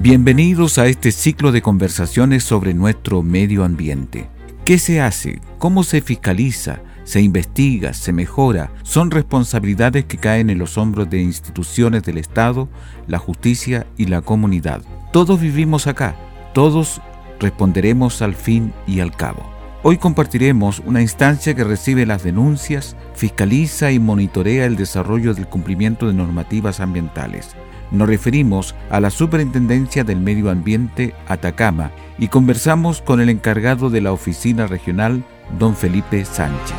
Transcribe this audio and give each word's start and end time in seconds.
Bienvenidos 0.00 0.78
a 0.78 0.86
este 0.86 1.10
ciclo 1.10 1.50
de 1.50 1.60
conversaciones 1.60 2.44
sobre 2.44 2.72
nuestro 2.72 3.24
medio 3.24 3.64
ambiente. 3.64 4.28
¿Qué 4.64 4.78
se 4.78 5.00
hace? 5.00 5.40
¿Cómo 5.58 5.82
se 5.82 6.00
fiscaliza? 6.02 6.78
¿Se 7.02 7.20
investiga? 7.20 7.92
¿Se 7.94 8.12
mejora? 8.12 8.70
Son 8.84 9.10
responsabilidades 9.10 10.04
que 10.04 10.18
caen 10.18 10.50
en 10.50 10.58
los 10.58 10.78
hombros 10.78 11.10
de 11.10 11.20
instituciones 11.20 12.04
del 12.04 12.18
Estado, 12.18 12.68
la 13.08 13.18
justicia 13.18 13.88
y 13.96 14.04
la 14.04 14.20
comunidad. 14.20 14.82
Todos 15.12 15.40
vivimos 15.40 15.88
acá, 15.88 16.14
todos 16.54 17.00
responderemos 17.40 18.22
al 18.22 18.36
fin 18.36 18.72
y 18.86 19.00
al 19.00 19.10
cabo. 19.10 19.42
Hoy 19.82 19.98
compartiremos 19.98 20.80
una 20.86 21.02
instancia 21.02 21.54
que 21.54 21.64
recibe 21.64 22.06
las 22.06 22.22
denuncias, 22.22 22.94
fiscaliza 23.14 23.90
y 23.90 23.98
monitorea 23.98 24.64
el 24.64 24.76
desarrollo 24.76 25.34
del 25.34 25.48
cumplimiento 25.48 26.06
de 26.06 26.14
normativas 26.14 26.78
ambientales. 26.78 27.56
Nos 27.90 28.08
referimos 28.08 28.74
a 28.90 29.00
la 29.00 29.10
Superintendencia 29.10 30.04
del 30.04 30.20
Medio 30.20 30.50
Ambiente 30.50 31.14
Atacama 31.26 31.90
y 32.18 32.28
conversamos 32.28 33.00
con 33.00 33.20
el 33.20 33.30
encargado 33.30 33.88
de 33.88 34.02
la 34.02 34.12
oficina 34.12 34.66
regional, 34.66 35.22
don 35.58 35.74
Felipe 35.74 36.24
Sánchez. 36.24 36.76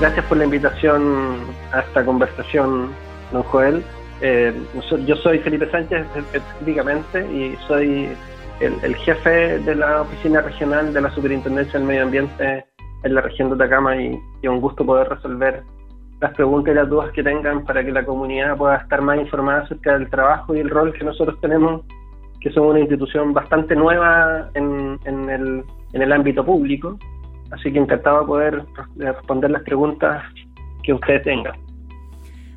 Gracias 0.00 0.24
por 0.24 0.38
la 0.38 0.44
invitación 0.44 1.36
a 1.72 1.80
esta 1.80 2.02
conversación, 2.04 2.88
don 3.32 3.42
Joel. 3.42 3.84
Eh, 4.22 4.54
yo 5.06 5.16
soy 5.16 5.38
Felipe 5.40 5.70
Sánchez 5.70 6.06
específicamente 6.32 7.20
y 7.30 7.54
soy 7.66 8.08
el, 8.60 8.96
jefe 8.96 9.58
de 9.58 9.74
la 9.74 10.02
oficina 10.02 10.40
regional 10.40 10.94
de 10.94 11.02
la 11.02 11.10
Superintendencia 11.10 11.78
del 11.78 11.86
Medio 11.88 12.04
Ambiente 12.04 12.64
en 13.02 13.14
la 13.14 13.20
región 13.20 13.48
de 13.50 13.56
Atacama 13.56 13.96
y, 13.96 14.18
y 14.42 14.48
un 14.48 14.60
gusto 14.60 14.86
poder 14.86 15.08
resolver 15.08 15.62
las 16.20 16.34
preguntas 16.34 16.72
y 16.72 16.74
las 16.76 16.88
dudas 16.88 17.10
que 17.12 17.22
tengan 17.22 17.64
para 17.64 17.84
que 17.84 17.90
la 17.90 18.04
comunidad 18.04 18.56
pueda 18.56 18.76
estar 18.76 19.00
más 19.00 19.18
informada 19.18 19.62
acerca 19.62 19.98
del 19.98 20.10
trabajo 20.10 20.54
y 20.54 20.60
el 20.60 20.68
rol 20.68 20.92
que 20.92 21.04
nosotros 21.04 21.40
tenemos, 21.40 21.82
que 22.40 22.50
somos 22.50 22.70
una 22.70 22.80
institución 22.80 23.32
bastante 23.32 23.74
nueva 23.74 24.50
en, 24.54 24.98
en, 25.04 25.30
el, 25.30 25.64
en 25.92 26.02
el 26.02 26.12
ámbito 26.12 26.44
público. 26.44 26.98
Así 27.50 27.72
que 27.72 27.78
encantado 27.78 28.20
de 28.20 28.26
poder 28.26 28.64
responder 28.96 29.50
las 29.50 29.62
preguntas 29.62 30.22
que 30.82 30.92
ustedes 30.92 31.22
tengan. 31.24 31.54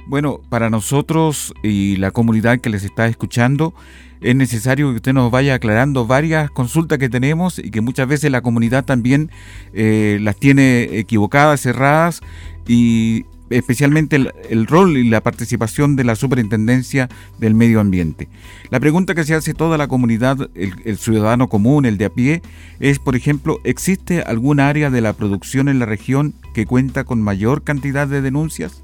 Bueno, 0.06 0.40
para 0.50 0.70
nosotros 0.70 1.54
y 1.64 1.96
la 1.96 2.12
comunidad 2.12 2.60
que 2.60 2.70
les 2.70 2.84
está 2.84 3.08
escuchando, 3.08 3.74
es 4.20 4.36
necesario 4.36 4.90
que 4.90 4.98
usted 4.98 5.14
nos 5.14 5.32
vaya 5.32 5.56
aclarando 5.56 6.06
varias 6.06 6.52
consultas 6.52 6.98
que 6.98 7.10
tenemos 7.10 7.60
y 7.60 7.72
que 7.72 7.82
muchas 7.82 8.08
veces 8.08 8.30
la 8.32 8.42
comunidad 8.42 8.86
también 8.86 9.32
eh, 9.74 10.18
las 10.22 10.36
tiene 10.38 10.84
equivocadas, 10.98 11.62
cerradas 11.62 12.22
y 12.68 13.26
especialmente 13.58 14.18
el, 14.50 14.68
rol 14.68 14.98
y 14.98 15.10
la 15.10 15.22
participación 15.22 15.96
de 15.96 16.04
la 16.04 16.16
superintendencia 16.16 17.10
del 17.40 17.56
medio 17.56 17.80
ambiente. 17.80 18.28
La 18.70 18.80
pregunta 18.80 19.16
que 19.16 19.24
se 19.24 19.36
hace 19.36 19.54
toda 19.54 19.78
la 19.78 19.88
comunidad, 19.88 20.50
el, 20.56 20.98
ciudadano 20.98 21.50
común, 21.50 21.86
el 21.86 21.98
de 21.98 22.06
a 22.06 22.10
pie, 22.10 22.42
es, 22.80 23.00
por 23.00 23.16
ejemplo, 23.16 23.60
¿existe 23.64 24.22
algún 24.22 24.60
área 24.60 24.90
de 24.90 25.02
la 25.02 25.14
producción 25.14 25.70
en 25.70 25.80
la 25.80 25.86
región 25.86 26.34
que 26.54 26.66
cuenta 26.66 27.04
con 27.04 27.22
mayor 27.22 27.64
cantidad 27.64 28.08
de 28.08 28.22
denuncias? 28.22 28.84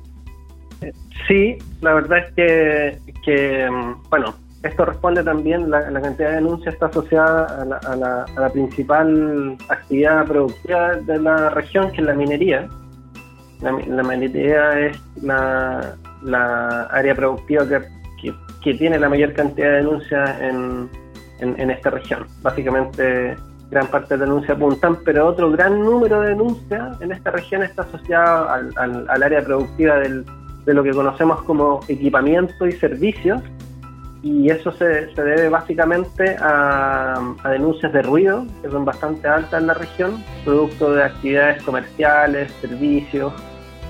Sí, 1.27 1.57
la 1.81 1.93
verdad 1.93 2.19
es 2.19 2.33
que, 2.33 3.13
que 3.23 3.67
bueno, 4.09 4.35
esto 4.63 4.85
responde 4.85 5.23
también, 5.23 5.69
la, 5.69 5.89
la, 5.91 6.01
cantidad 6.01 6.29
de 6.29 6.35
denuncias 6.35 6.73
está 6.73 6.87
asociada 6.87 7.61
a 7.61 7.65
la, 7.65 7.77
a, 7.77 7.95
la, 7.95 8.23
a 8.23 8.39
la 8.39 8.49
principal 8.49 9.57
actividad 9.69 10.25
productiva 10.25 10.95
de 10.95 11.19
la 11.19 11.49
región, 11.49 11.91
que 11.91 12.01
es 12.01 12.07
la 12.07 12.13
minería 12.13 12.67
la, 13.61 13.71
la 13.71 14.79
es 14.79 14.97
la, 15.21 15.95
la 16.23 16.81
área 16.91 17.15
productiva 17.15 17.65
que, 17.67 18.33
que, 18.61 18.73
tiene 18.73 18.99
la 18.99 19.09
mayor 19.09 19.33
cantidad 19.33 19.69
de 19.69 19.75
denuncias 19.77 20.41
en, 20.41 20.89
en, 21.39 21.71
esta 21.71 21.89
región. 21.89 22.25
Básicamente, 22.41 23.35
gran 23.69 23.87
parte 23.87 24.15
de 24.15 24.25
denuncias 24.25 24.57
apuntan, 24.57 24.97
pero 25.03 25.27
otro 25.27 25.51
gran 25.51 25.79
número 25.79 26.21
de 26.21 26.29
denuncias 26.29 27.01
en 27.01 27.11
esta 27.11 27.31
región 27.31 27.63
está 27.63 27.83
asociado 27.83 28.49
al, 28.49 28.73
al, 29.09 29.23
área 29.23 29.41
productiva 29.43 29.95
del, 29.99 30.25
de 30.65 30.73
lo 30.73 30.83
que 30.83 30.91
conocemos 30.91 31.41
como 31.43 31.81
equipamiento 31.87 32.65
y 32.65 32.73
servicios, 32.73 33.41
y 34.21 34.49
eso 34.49 34.71
se, 34.73 35.13
se 35.15 35.23
debe 35.23 35.49
básicamente 35.49 36.35
a, 36.41 37.21
denuncias 37.45 37.93
de 37.93 38.01
ruido, 38.01 38.45
que 38.61 38.69
son 38.69 38.83
bastante 38.83 39.27
altas 39.27 39.61
en 39.61 39.67
la 39.67 39.73
región, 39.73 40.23
producto 40.43 40.93
de 40.93 41.03
actividades 41.03 41.63
comerciales, 41.63 42.51
servicios, 42.59 43.33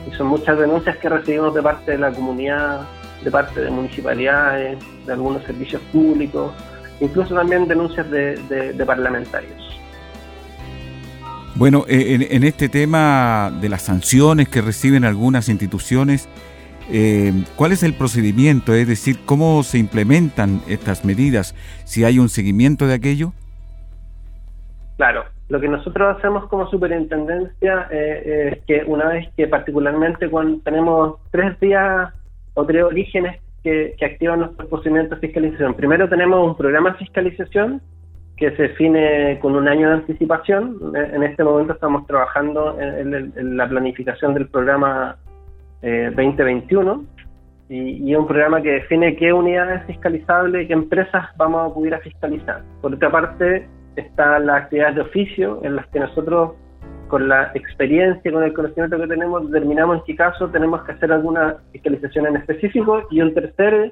y 0.07 0.15
son 0.15 0.27
muchas 0.27 0.59
denuncias 0.59 0.97
que 0.97 1.09
recibimos 1.09 1.53
de 1.55 1.63
parte 1.63 1.91
de 1.91 1.97
la 1.97 2.11
comunidad, 2.11 2.81
de 3.23 3.31
parte 3.31 3.61
de 3.61 3.71
municipalidades, 3.71 4.77
de 5.05 5.13
algunos 5.13 5.43
servicios 5.43 5.81
públicos, 5.91 6.53
incluso 6.99 7.33
también 7.33 7.67
denuncias 7.67 8.09
de, 8.11 8.83
parlamentarios. 8.85 9.65
Bueno, 11.55 11.85
eh, 11.89 12.27
en, 12.29 12.43
este 12.43 12.69
tema 12.69 13.51
de 13.59 13.67
las 13.67 13.81
sanciones 13.81 14.47
que 14.47 14.61
reciben 14.61 15.03
algunas 15.03 15.49
instituciones, 15.49 16.29
eh, 16.91 17.31
¿cuál 17.55 17.71
es 17.71 17.83
el 17.83 17.93
procedimiento? 17.93 18.73
Es 18.73 18.87
decir, 18.87 19.17
¿cómo 19.25 19.63
se 19.63 19.77
implementan 19.77 20.61
estas 20.67 21.05
medidas? 21.05 21.55
¿Si 21.85 22.03
hay 22.03 22.19
un 22.19 22.29
seguimiento 22.29 22.87
de 22.87 22.93
aquello? 22.93 23.33
Claro, 24.97 25.25
lo 25.47 25.59
que 25.59 25.67
nosotros 25.67 26.17
hacemos 26.17 26.47
como 26.47 26.69
superintendencia 26.69 27.87
eh, 27.91 28.53
es 28.53 28.65
que 28.65 28.83
una 28.85 29.07
vez 29.09 29.29
que 29.35 29.47
particularmente 29.47 30.29
cuando 30.29 30.59
tenemos 30.61 31.15
tres 31.31 31.59
días 31.59 32.13
o 32.53 32.65
tres 32.65 32.83
orígenes 32.83 33.39
que, 33.63 33.95
activan 34.01 34.39
nuestro 34.39 34.67
procedimiento 34.67 35.15
de 35.15 35.21
fiscalización. 35.21 35.73
Primero 35.73 36.07
tenemos 36.09 36.47
un 36.47 36.57
programa 36.57 36.91
de 36.91 36.97
fiscalización 36.97 37.81
que 38.37 38.51
se 38.55 38.63
define 38.63 39.37
con 39.41 39.55
un 39.55 39.67
año 39.67 39.87
de 39.89 39.95
anticipación. 39.95 40.77
En 40.95 41.23
este 41.23 41.43
momento 41.43 41.73
estamos 41.73 42.07
trabajando 42.07 42.79
en, 42.79 43.57
la 43.57 43.67
planificación 43.67 44.33
del 44.33 44.47
programa 44.47 45.17
2021 45.81 47.05
eh, 47.69 47.75
y, 48.03 48.15
un 48.15 48.27
programa 48.27 48.61
que 48.61 48.71
define 48.71 49.15
qué 49.15 49.31
unidades 49.31 49.85
fiscalizables 49.85 50.63
y 50.63 50.67
qué 50.67 50.73
empresas 50.73 51.27
vamos 51.37 51.71
a 51.71 51.73
poder 51.73 51.99
fiscalizar. 52.01 52.63
Por 52.81 52.95
otra 52.95 53.11
parte, 53.11 53.67
están 53.95 54.47
las 54.47 54.63
actividades 54.63 54.95
de 54.95 55.01
oficio 55.01 55.59
en 55.63 55.75
las 55.75 55.87
que 55.87 55.99
nosotros 55.99 56.53
con 57.09 57.27
la 57.27 57.51
experiencia, 57.55 58.31
con 58.31 58.43
el 58.43 58.53
conocimiento 58.53 58.97
que 58.97 59.07
tenemos, 59.07 59.51
determinamos 59.51 59.97
en 59.97 60.03
qué 60.05 60.15
caso 60.15 60.47
tenemos 60.49 60.83
que 60.83 60.93
hacer 60.93 61.11
alguna 61.11 61.57
fiscalización 61.71 62.27
en 62.27 62.37
específico 62.37 63.03
y 63.09 63.21
un 63.21 63.33
tercer, 63.33 63.91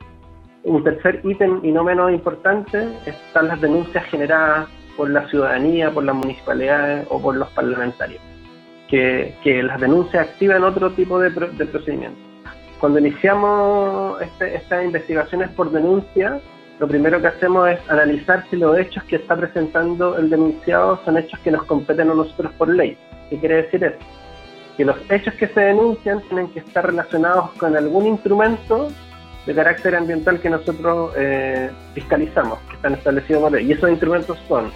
un 0.63 0.83
tercer 0.83 1.21
ítem 1.23 1.59
y 1.63 1.71
no 1.71 1.83
menos 1.83 2.11
importante 2.11 2.87
están 3.05 3.47
las 3.47 3.59
denuncias 3.59 4.05
generadas 4.05 4.69
por 4.95 5.09
la 5.09 5.27
ciudadanía, 5.29 5.91
por 5.91 6.03
las 6.03 6.15
municipalidades 6.15 7.07
o 7.09 7.21
por 7.21 7.35
los 7.35 7.49
parlamentarios, 7.49 8.21
que, 8.87 9.35
que 9.43 9.63
las 9.63 9.79
denuncias 9.79 10.27
activan 10.27 10.63
otro 10.63 10.91
tipo 10.91 11.19
de, 11.19 11.29
de 11.29 11.65
procedimiento. 11.65 12.19
Cuando 12.79 12.99
iniciamos 12.99 14.21
este, 14.21 14.55
estas 14.55 14.85
investigaciones 14.85 15.49
por 15.49 15.71
denuncia, 15.71 16.39
lo 16.79 16.87
primero 16.87 17.19
que 17.19 17.27
hacemos 17.27 17.69
es 17.69 17.79
analizar 17.89 18.45
si 18.49 18.55
los 18.55 18.77
hechos 18.77 19.03
que 19.05 19.15
está 19.15 19.35
presentando 19.35 20.15
el 20.17 20.29
denunciado 20.29 20.99
son 21.03 21.17
hechos 21.17 21.39
que 21.39 21.49
nos 21.49 21.63
competen 21.63 22.11
a 22.11 22.13
nosotros 22.13 22.51
por 22.53 22.69
ley. 22.69 22.95
¿Qué 23.29 23.39
quiere 23.39 23.63
decir 23.63 23.83
eso? 23.83 23.97
Que 24.77 24.85
los 24.85 24.95
hechos 25.09 25.33
que 25.33 25.47
se 25.47 25.59
denuncian 25.59 26.21
tienen 26.21 26.49
que 26.49 26.59
estar 26.59 26.85
relacionados 26.85 27.49
con 27.53 27.75
algún 27.75 28.05
instrumento 28.05 28.89
de 29.47 29.55
carácter 29.55 29.95
ambiental 29.95 30.39
que 30.39 30.51
nosotros 30.51 31.13
eh, 31.17 31.71
fiscalizamos, 31.95 32.59
que 32.69 32.75
están 32.75 32.93
establecidos 32.93 33.41
por 33.41 33.51
ley. 33.53 33.65
Y 33.65 33.71
esos 33.71 33.89
instrumentos 33.89 34.37
son 34.47 34.71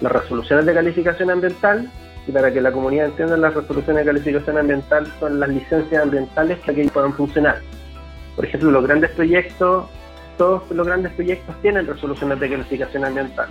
las 0.00 0.10
resoluciones 0.10 0.66
de 0.66 0.74
calificación 0.74 1.30
ambiental, 1.30 1.88
y 2.28 2.32
para 2.32 2.52
que 2.52 2.60
la 2.60 2.70
comunidad 2.70 3.06
entienda, 3.06 3.36
las 3.38 3.54
resoluciones 3.54 4.04
de 4.04 4.12
calificación 4.12 4.58
ambiental 4.58 5.06
son 5.18 5.40
las 5.40 5.48
licencias 5.48 6.02
ambientales 6.02 6.58
que 6.60 6.70
aquí 6.70 6.82
puedan 6.84 7.14
funcionar. 7.14 7.60
Por 8.36 8.44
ejemplo, 8.44 8.70
los 8.70 8.86
grandes 8.86 9.10
proyectos 9.12 9.86
todos 10.36 10.70
los 10.70 10.86
grandes 10.86 11.12
proyectos 11.12 11.54
tienen 11.60 11.86
resoluciones 11.86 12.38
de 12.38 12.48
calificación 12.48 13.04
ambiental. 13.04 13.48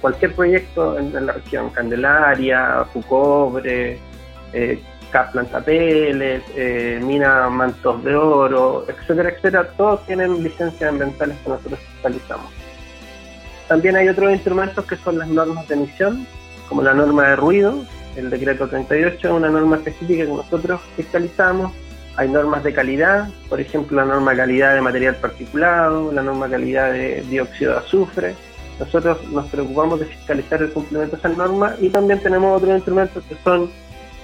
Cualquier 0.00 0.34
proyecto 0.34 0.98
en, 0.98 1.26
la 1.26 1.32
región, 1.32 1.70
Candelaria, 1.70 2.84
Fucobre, 2.92 3.98
eh, 4.52 4.78
Kaplan 5.10 5.46
Tapeles, 5.46 6.42
eh, 6.54 7.00
Mina 7.02 7.48
Mantos 7.48 8.04
de 8.04 8.14
Oro, 8.14 8.84
etcétera, 8.88 9.30
etcétera, 9.30 9.68
todos 9.76 10.04
tienen 10.06 10.42
licencias 10.42 10.90
ambientales 10.90 11.36
que 11.42 11.48
nosotros 11.48 11.80
fiscalizamos. 11.80 12.52
También 13.68 13.96
hay 13.96 14.08
otros 14.08 14.30
instrumentos 14.30 14.84
que 14.84 14.96
son 14.96 15.18
las 15.18 15.28
normas 15.28 15.66
de 15.66 15.74
emisión, 15.74 16.26
como 16.72 16.80
la 16.80 16.94
norma 16.94 17.28
de 17.28 17.36
ruido, 17.36 17.84
el 18.16 18.30
decreto 18.30 18.66
38 18.66 19.18
es 19.18 19.24
una 19.30 19.50
norma 19.50 19.76
específica 19.76 20.24
que 20.24 20.32
nosotros 20.32 20.80
fiscalizamos, 20.96 21.70
hay 22.16 22.30
normas 22.30 22.64
de 22.64 22.72
calidad, 22.72 23.28
por 23.50 23.60
ejemplo 23.60 23.98
la 23.98 24.06
norma 24.06 24.30
de 24.30 24.38
calidad 24.38 24.74
de 24.74 24.80
material 24.80 25.16
particulado, 25.16 26.10
la 26.12 26.22
norma 26.22 26.46
de 26.46 26.52
calidad 26.52 26.90
de 26.90 27.20
dióxido 27.28 27.72
de 27.72 27.78
azufre. 27.78 28.34
Nosotros 28.80 29.22
nos 29.30 29.50
preocupamos 29.50 30.00
de 30.00 30.06
fiscalizar 30.06 30.62
el 30.62 30.72
cumplimiento 30.72 31.14
de 31.14 31.20
esas 31.20 31.36
normas 31.36 31.74
y 31.78 31.90
también 31.90 32.22
tenemos 32.22 32.56
otros 32.56 32.74
instrumentos 32.74 33.22
que 33.24 33.36
son 33.44 33.68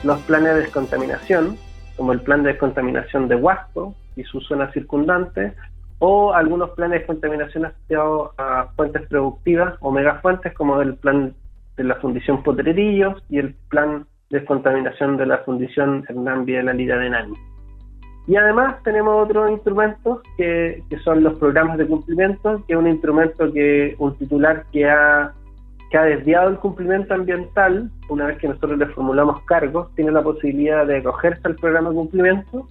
los 0.02 0.18
planes 0.20 0.54
de 0.54 0.60
descontaminación, 0.62 1.58
como 1.98 2.14
el 2.14 2.22
plan 2.22 2.44
de 2.44 2.52
descontaminación 2.52 3.28
de 3.28 3.36
Huasco 3.36 3.94
y 4.16 4.24
su 4.24 4.40
zona 4.40 4.72
circundante, 4.72 5.52
o 5.98 6.32
algunos 6.32 6.70
planes 6.70 7.00
de 7.00 7.06
contaminación 7.06 7.66
asociados 7.66 8.30
a 8.38 8.68
fuentes 8.74 9.06
productivas 9.06 9.74
o 9.80 9.90
megafuentes 9.90 10.54
como 10.54 10.80
el 10.80 10.94
plan 10.94 11.34
de 11.78 11.84
la 11.84 11.94
Fundición 11.94 12.42
Potrerillos 12.42 13.22
y 13.30 13.38
el 13.38 13.54
plan 13.70 14.04
de 14.28 14.44
contaminación 14.44 15.16
de 15.16 15.25
la 15.25 15.38
Fundición 15.38 16.04
Hernán 16.08 16.44
de 16.44 16.62
la 16.62 16.75
Lira 16.75 16.98
de 16.98 17.08
Nani. 17.08 17.34
Y 18.26 18.36
además 18.36 18.82
tenemos 18.82 19.25
otros 19.25 19.50
instrumentos 19.50 20.20
que, 20.36 20.82
que, 20.90 20.98
son 20.98 21.22
los 21.22 21.34
programas 21.38 21.78
de 21.78 21.86
cumplimiento, 21.86 22.62
que 22.66 22.75
es 22.75 22.78
un 22.78 22.86
instrumento 22.86 23.50
que 23.50 23.96
un 23.98 24.14
titular 24.19 24.66
que 24.70 24.86
ha, 24.86 25.32
que 25.90 25.96
ha 25.96 26.02
desviado 26.02 26.50
el 26.50 26.58
cumplimiento 26.58 27.14
ambiental, 27.14 27.90
una 28.10 28.26
vez 28.26 28.36
que 28.36 28.48
nosotros 28.48 28.78
le 28.78 28.86
formulamos 28.88 29.42
cargos, 29.44 29.94
tiene 29.94 30.12
la 30.12 30.22
posibilidad 30.22 30.86
de 30.86 30.98
acogerse 30.98 31.40
al 31.44 31.56
programa 31.56 31.88
de 31.88 31.94
cumplimiento 31.96 32.69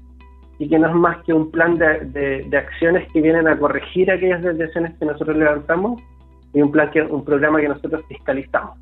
y 0.59 0.69
que 0.69 0.77
no 0.77 0.89
es 0.89 0.93
más 0.93 1.23
que 1.23 1.33
un 1.33 1.49
plan 1.49 1.77
de, 1.77 2.45
de, 2.47 2.57
acciones 2.57 3.11
que 3.11 3.21
vienen 3.21 3.47
a 3.47 3.57
corregir 3.57 4.11
aquellas 4.11 4.43
desviaciones 4.43 4.93
que 4.99 5.05
nosotros 5.05 5.37
levantamos 5.37 5.99
y 6.53 6.61
un 6.61 6.71
plan 6.71 6.91
que 6.91 7.01
un 7.01 7.25
programa 7.25 7.59
que 7.59 7.69
nosotros 7.69 8.03
fiscalizamos. 8.07 8.77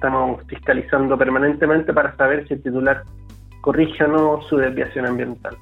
Estamos 0.00 0.40
fiscalizando 0.46 1.18
permanentemente 1.18 1.92
para 1.92 2.16
saber 2.16 2.48
si 2.48 2.54
el 2.54 2.62
titular 2.62 3.02
corrige 3.60 4.02
o 4.04 4.08
no 4.08 4.42
su 4.48 4.56
desviación 4.56 5.04
ambiental. 5.04 5.54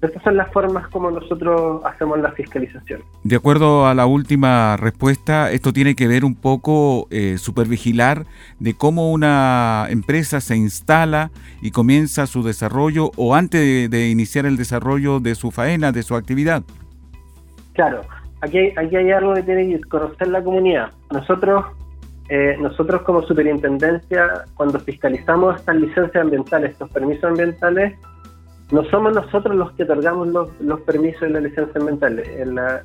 Estas 0.00 0.22
son 0.22 0.38
las 0.38 0.50
formas 0.52 0.88
como 0.88 1.10
nosotros 1.10 1.82
hacemos 1.84 2.18
la 2.18 2.32
fiscalización. 2.32 3.02
De 3.24 3.36
acuerdo 3.36 3.86
a 3.86 3.92
la 3.92 4.06
última 4.06 4.78
respuesta, 4.78 5.50
esto 5.50 5.74
tiene 5.74 5.94
que 5.94 6.08
ver 6.08 6.24
un 6.24 6.34
poco 6.34 7.08
eh, 7.10 7.36
supervigilar 7.36 8.24
de 8.58 8.72
cómo 8.72 9.12
una 9.12 9.86
empresa 9.90 10.40
se 10.40 10.56
instala 10.56 11.30
y 11.60 11.70
comienza 11.70 12.26
su 12.26 12.42
desarrollo 12.42 13.10
o 13.18 13.34
antes 13.34 13.90
de, 13.90 14.08
iniciar 14.08 14.46
el 14.46 14.56
desarrollo 14.56 15.20
de 15.20 15.34
su 15.34 15.50
faena, 15.50 15.92
de 15.92 16.02
su 16.02 16.14
actividad. 16.14 16.62
Claro, 17.74 18.00
aquí, 18.40 18.72
aquí 18.78 18.96
hay 18.96 19.10
algo 19.10 19.34
que 19.34 19.42
tiene 19.42 19.68
que 19.68 19.80
conocer 19.80 20.28
la 20.28 20.42
comunidad. 20.42 20.90
Nosotros 21.12 21.66
eh, 22.28 22.56
nosotros 22.58 23.02
como 23.02 23.22
superintendencia, 23.22 24.44
cuando 24.54 24.78
fiscalizamos 24.80 25.56
estas 25.56 25.76
licencias 25.76 26.16
ambientales, 26.16 26.72
estos 26.72 26.90
permisos 26.90 27.24
ambientales, 27.24 27.94
no 28.70 28.82
somos 28.84 29.14
nosotros 29.14 29.54
los 29.54 29.72
que 29.72 29.82
otorgamos 29.82 30.28
los, 30.28 30.80
permisos 30.80 31.28
y 31.28 31.32
las 31.32 31.42
licencias 31.42 31.76
ambientales. 31.76 32.26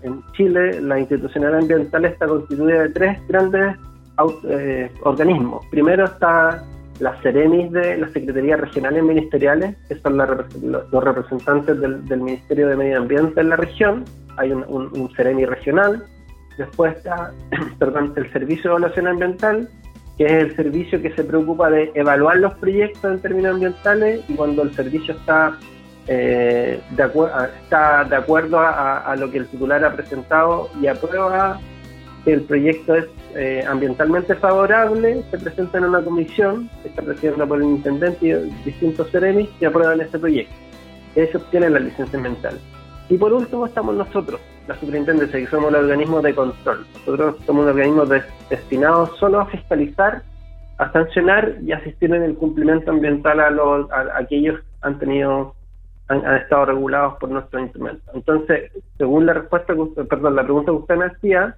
En, 0.03 0.23
Chile, 0.33 0.81
la 0.81 0.99
institucional 0.99 1.55
ambiental 1.55 2.05
está 2.05 2.27
constituida 2.27 2.83
de 2.83 2.89
tres 2.89 3.27
grandes 3.27 3.77
eh, 4.49 4.91
organismos. 5.03 5.65
Primero 5.71 6.03
está 6.03 6.63
la 6.99 7.15
CEREMIS 7.21 7.71
de 7.71 7.97
las 7.97 8.11
Secretarías 8.11 8.59
Regionales 8.59 9.03
Ministeriales, 9.03 9.77
que 9.87 9.95
son 9.95 10.17
los 10.17 11.03
representantes 11.03 11.79
del, 11.79 12.21
Ministerio 12.21 12.67
de 12.67 12.75
Medio 12.75 12.97
Ambiente 12.97 13.39
en 13.39 13.49
la 13.49 13.55
región. 13.55 14.03
Hay 14.35 14.51
un, 14.51 14.65
un, 14.67 15.09
CEREMI 15.15 15.45
regional. 15.45 16.03
Después 16.59 16.97
está 16.97 17.31
perdón, 17.79 18.13
el 18.17 18.31
Servicio 18.33 18.63
de 18.63 18.77
Evaluación 18.77 19.07
Ambiental, 19.07 19.69
que 20.17 20.25
es 20.25 20.31
el 20.31 20.55
servicio 20.57 21.01
que 21.01 21.15
se 21.15 21.23
preocupa 21.23 21.69
de 21.69 21.89
evaluar 21.95 22.37
los 22.37 22.53
proyectos 22.55 23.05
en 23.05 23.19
términos 23.21 23.53
ambientales 23.53 24.21
y 24.27 24.35
cuando 24.35 24.63
el 24.63 24.75
servicio 24.75 25.15
está, 25.15 25.57
eh, 26.07 26.81
de, 26.91 27.03
está 27.63 28.03
de 28.03 28.15
acuerdo 28.17 28.59
a, 28.59 29.15
lo 29.17 29.31
que 29.31 29.37
el 29.37 29.47
titular 29.47 29.85
ha 29.85 29.93
presentado 29.93 30.69
y 30.81 30.87
aprueba 30.87 31.61
que 32.25 32.33
el 32.33 32.41
proyecto 32.41 32.95
es 32.95 33.05
eh, 33.35 33.63
ambientalmente 33.65 34.35
favorable, 34.35 35.23
se 35.31 35.37
presenta 35.37 35.77
en 35.77 35.85
una 35.85 36.01
comisión 36.01 36.69
que 36.81 36.89
está 36.89 37.01
presidida 37.01 37.45
por 37.45 37.59
el 37.59 37.69
intendente 37.69 38.27
y 38.27 38.33
distintos 38.65 39.09
seremis 39.11 39.47
que 39.57 39.67
aprueban 39.67 40.01
ese 40.01 40.19
proyecto. 40.19 40.53
Ellos 41.15 41.35
obtienen 41.35 41.71
la 41.71 41.79
licencia 41.79 42.17
ambiental. 42.17 42.59
Y 43.07 43.17
por 43.17 43.31
último 43.31 43.65
estamos 43.65 43.95
nosotros, 43.95 44.41
la 44.69 44.75
superintendencia, 44.75 45.39
que 45.39 45.47
somos 45.47 45.69
el 45.69 45.77
organismo 45.77 46.21
de 46.21 46.35
control. 46.35 46.85
Nosotros 46.93 47.37
somos 47.45 47.63
un 47.63 47.69
organismo 47.69 48.05
destinado 48.49 49.07
solo 49.17 49.41
a 49.41 49.47
fiscalizar, 49.47 50.21
a 50.77 50.91
sancionar 50.91 51.55
y 51.65 51.71
asistir 51.71 52.13
en 52.13 52.21
el 52.21 52.35
cumplimiento 52.35 52.91
ambiental 52.91 53.39
a, 53.39 53.49
los, 53.49 53.87
aquellos 54.15 54.61
han 54.81 54.99
tenido 54.99 55.55
han, 56.07 56.23
estado 56.35 56.65
regulados 56.65 57.15
por 57.19 57.29
nuestros 57.29 57.63
instrumentos. 57.63 58.03
Entonces, 58.13 58.71
según 58.97 59.25
la 59.25 59.33
respuesta, 59.33 59.73
perdón, 60.07 60.35
la 60.35 60.43
pregunta 60.43 60.71
que 60.71 60.77
usted 60.77 60.95
me 60.97 61.05
hacía, 61.05 61.55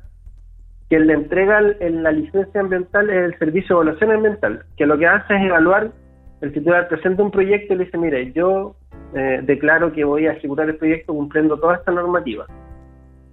quien 0.87 1.07
le 1.07 1.13
entrega 1.13 1.59
en 1.81 2.03
la 2.03 2.13
licencia 2.13 2.61
ambiental 2.61 3.09
es 3.09 3.25
el 3.25 3.39
Servicio 3.39 3.75
de 3.75 3.81
Evaluación 3.81 4.11
Ambiental, 4.11 4.65
que 4.77 4.85
lo 4.85 4.97
que 4.97 5.07
hace 5.07 5.35
es 5.35 5.41
evaluar, 5.43 5.91
el 6.39 6.53
titular 6.53 6.87
presenta 6.87 7.23
un 7.23 7.31
proyecto 7.31 7.73
y 7.73 7.77
le 7.77 7.85
dice, 7.85 7.97
mire, 7.97 8.31
yo 8.31 8.75
eh, 9.13 9.41
declaro 9.43 9.91
que 9.91 10.05
voy 10.05 10.27
a 10.27 10.31
ejecutar 10.31 10.69
el 10.69 10.77
proyecto 10.77 11.13
cumpliendo 11.13 11.57
toda 11.57 11.75
esta 11.75 11.91
normativa, 11.91 12.45
que 12.47 12.60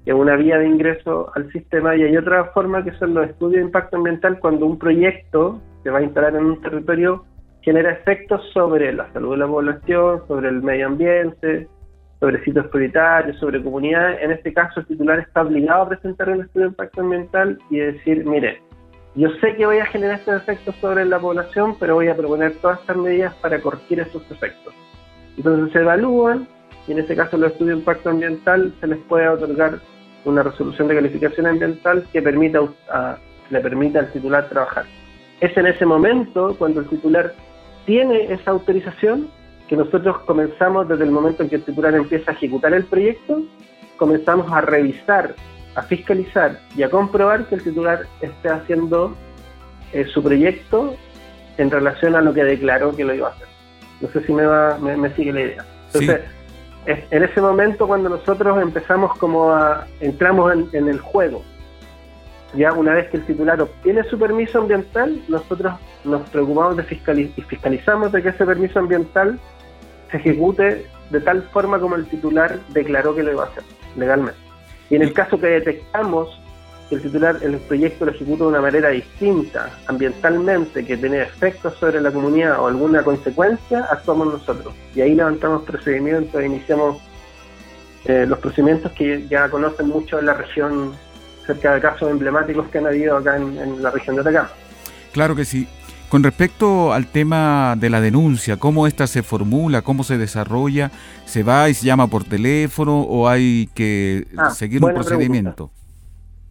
es 0.08 0.14
una 0.14 0.36
vía 0.36 0.56
de 0.58 0.66
ingreso 0.66 1.30
al 1.34 1.52
sistema 1.52 1.94
y 1.94 2.02
hay 2.02 2.16
otra 2.16 2.46
forma 2.46 2.82
que 2.82 2.92
son 2.92 3.12
los 3.12 3.28
estudios 3.28 3.60
de 3.60 3.66
impacto 3.66 3.98
ambiental 3.98 4.38
cuando 4.40 4.64
un 4.64 4.78
proyecto 4.78 5.60
se 5.82 5.90
va 5.90 5.98
a 5.98 6.02
instalar 6.02 6.34
en 6.34 6.46
un 6.46 6.60
territorio 6.62 7.26
genera 7.60 7.92
efectos 7.92 8.40
sobre 8.54 8.94
la 8.94 9.12
salud 9.12 9.32
de 9.32 9.36
la 9.36 9.46
población, 9.46 10.22
sobre 10.26 10.48
el 10.48 10.62
medio 10.62 10.86
ambiente, 10.86 11.68
sobre 12.20 12.42
sitios 12.42 12.66
prioritarios, 12.68 13.36
sobre 13.36 13.62
comunidades. 13.62 14.22
En 14.22 14.32
este 14.32 14.54
caso, 14.54 14.80
el 14.80 14.86
titular 14.86 15.18
está 15.18 15.42
obligado 15.42 15.82
a 15.82 15.88
presentar 15.90 16.30
un 16.30 16.40
estudio 16.40 16.68
de 16.68 16.70
impacto 16.70 17.02
ambiental 17.02 17.58
y 17.68 17.76
decir, 17.76 18.24
mire, 18.24 18.62
yo 19.14 19.28
sé 19.42 19.56
que 19.56 19.66
voy 19.66 19.78
a 19.80 19.84
generar 19.86 20.20
estos 20.20 20.40
efectos 20.40 20.74
sobre 20.76 21.04
la 21.04 21.18
población, 21.18 21.76
pero 21.78 21.96
voy 21.96 22.08
a 22.08 22.16
proponer 22.16 22.54
todas 22.62 22.80
estas 22.80 22.96
medidas 22.96 23.34
para 23.42 23.60
corregir 23.60 24.00
esos 24.00 24.22
efectos. 24.30 24.72
Entonces 25.36 25.70
se 25.74 25.80
evalúan 25.80 26.48
y 26.86 26.92
en 26.92 27.00
este 27.00 27.14
caso 27.14 27.36
los 27.36 27.52
estudios 27.52 27.76
de 27.76 27.80
impacto 27.80 28.08
ambiental 28.08 28.72
se 28.80 28.86
les 28.86 28.98
puede 29.00 29.28
otorgar 29.28 29.80
una 30.24 30.42
resolución 30.42 30.88
de 30.88 30.94
calificación 30.94 31.46
ambiental 31.46 32.06
que 32.12 32.22
permita 32.22 32.60
le 33.50 33.60
permita 33.60 34.00
al 34.00 34.12
titular 34.12 34.48
trabajar. 34.48 34.84
Es 35.40 35.56
en 35.56 35.66
ese 35.66 35.86
momento 35.86 36.54
cuando 36.58 36.80
el 36.80 36.88
titular 36.88 37.34
tiene 37.86 38.32
esa 38.32 38.50
autorización 38.50 39.30
que 39.68 39.76
nosotros 39.76 40.18
comenzamos 40.20 40.88
desde 40.88 41.04
el 41.04 41.10
momento 41.10 41.42
en 41.42 41.48
que 41.48 41.56
el 41.56 41.62
titular 41.62 41.94
empieza 41.94 42.30
a 42.30 42.34
ejecutar 42.34 42.74
el 42.74 42.84
proyecto, 42.84 43.42
comenzamos 43.96 44.50
a 44.52 44.60
revisar, 44.60 45.34
a 45.74 45.82
fiscalizar 45.82 46.58
y 46.76 46.82
a 46.82 46.90
comprobar 46.90 47.46
que 47.46 47.56
el 47.56 47.62
titular 47.62 48.06
esté 48.20 48.48
haciendo 48.48 49.14
eh, 49.92 50.04
su 50.06 50.22
proyecto 50.22 50.96
en 51.58 51.70
relación 51.70 52.14
a 52.14 52.20
lo 52.20 52.32
que 52.32 52.44
declaró 52.44 52.94
que 52.94 53.04
lo 53.04 53.14
iba 53.14 53.28
a 53.28 53.30
hacer. 53.32 53.48
No 54.00 54.08
sé 54.08 54.24
si 54.24 54.32
me, 54.32 54.46
va, 54.46 54.78
me, 54.78 55.10
sigue 55.14 55.32
la 55.32 55.40
idea. 55.40 55.64
Entonces, 55.86 56.20
en 56.88 57.22
ese 57.22 57.40
momento 57.40 57.86
cuando 57.86 58.08
nosotros 58.08 58.60
empezamos 58.62 59.16
como 59.18 59.52
a, 59.52 59.86
entramos 60.00 60.52
en, 60.72 60.88
el 60.88 60.98
juego, 61.00 61.42
ya 62.54 62.72
una 62.72 62.94
vez 62.94 63.10
que 63.10 63.18
el 63.18 63.26
titular 63.26 63.60
obtiene 63.60 64.02
su 64.04 64.18
permiso 64.18 64.60
ambiental, 64.60 65.20
nosotros 65.28 65.74
nos 66.04 66.28
preocupamos 66.30 66.78
de 66.78 66.84
fiscalizar 66.84 67.38
y 67.38 67.42
fiscalizamos 67.42 68.10
de 68.12 68.22
que 68.22 68.30
ese 68.30 68.46
permiso 68.46 68.78
ambiental 68.78 69.38
se 70.10 70.16
ejecute 70.16 70.86
de 71.10 71.20
tal 71.20 71.42
forma 71.50 71.78
como 71.78 71.94
el 71.94 72.06
titular 72.06 72.58
declaró 72.70 73.14
que 73.14 73.22
lo 73.22 73.32
iba 73.32 73.44
a 73.44 73.48
hacer 73.48 73.64
legalmente. 73.96 74.38
Y 74.88 74.96
en 74.96 75.02
el 75.02 75.12
caso 75.12 75.38
que 75.38 75.46
detectamos 75.46 76.40
el 76.90 77.02
titular 77.02 77.38
el 77.42 77.56
proyecto 77.58 78.06
lo 78.06 78.12
ejecuta 78.12 78.44
de 78.44 78.50
una 78.50 78.60
manera 78.60 78.88
distinta 78.88 79.70
ambientalmente, 79.86 80.84
que 80.84 80.96
tiene 80.96 81.22
efectos 81.22 81.74
sobre 81.78 82.00
la 82.00 82.10
comunidad 82.10 82.60
o 82.60 82.66
alguna 82.66 83.02
consecuencia, 83.02 83.86
actuamos 83.90 84.28
nosotros. 84.28 84.74
Y 84.94 85.02
ahí 85.02 85.14
levantamos 85.14 85.64
procedimientos 85.64 86.42
iniciamos 86.42 86.98
eh, 88.04 88.24
los 88.26 88.38
procedimientos 88.38 88.92
que 88.92 89.26
ya 89.28 89.50
conocen 89.50 89.88
mucho 89.88 90.18
en 90.18 90.26
la 90.26 90.34
región, 90.34 90.92
cerca 91.46 91.74
de 91.74 91.80
casos 91.80 92.10
emblemáticos 92.10 92.68
que 92.68 92.78
han 92.78 92.86
habido 92.86 93.16
acá 93.16 93.36
en, 93.36 93.82
la 93.82 93.90
región 93.90 94.16
de 94.16 94.22
Atacama. 94.22 94.50
Claro 95.12 95.36
que 95.36 95.44
sí. 95.44 95.68
Con 96.08 96.22
respecto 96.22 96.94
al 96.94 97.06
tema 97.08 97.74
de 97.76 97.90
la 97.90 98.00
denuncia, 98.00 98.56
cómo 98.56 98.86
esta 98.86 99.06
se 99.06 99.22
formula, 99.22 99.82
cómo 99.82 100.04
se 100.04 100.16
desarrolla, 100.16 100.90
¿se 101.26 101.42
va 101.42 101.68
y 101.68 101.74
se 101.74 101.84
llama 101.84 102.06
por 102.06 102.24
teléfono 102.24 103.02
o 103.02 103.28
hay 103.28 103.68
que 103.74 104.26
ah, 104.38 104.50
seguir 104.50 104.82
un 104.82 104.94
procedimiento? 104.94 105.70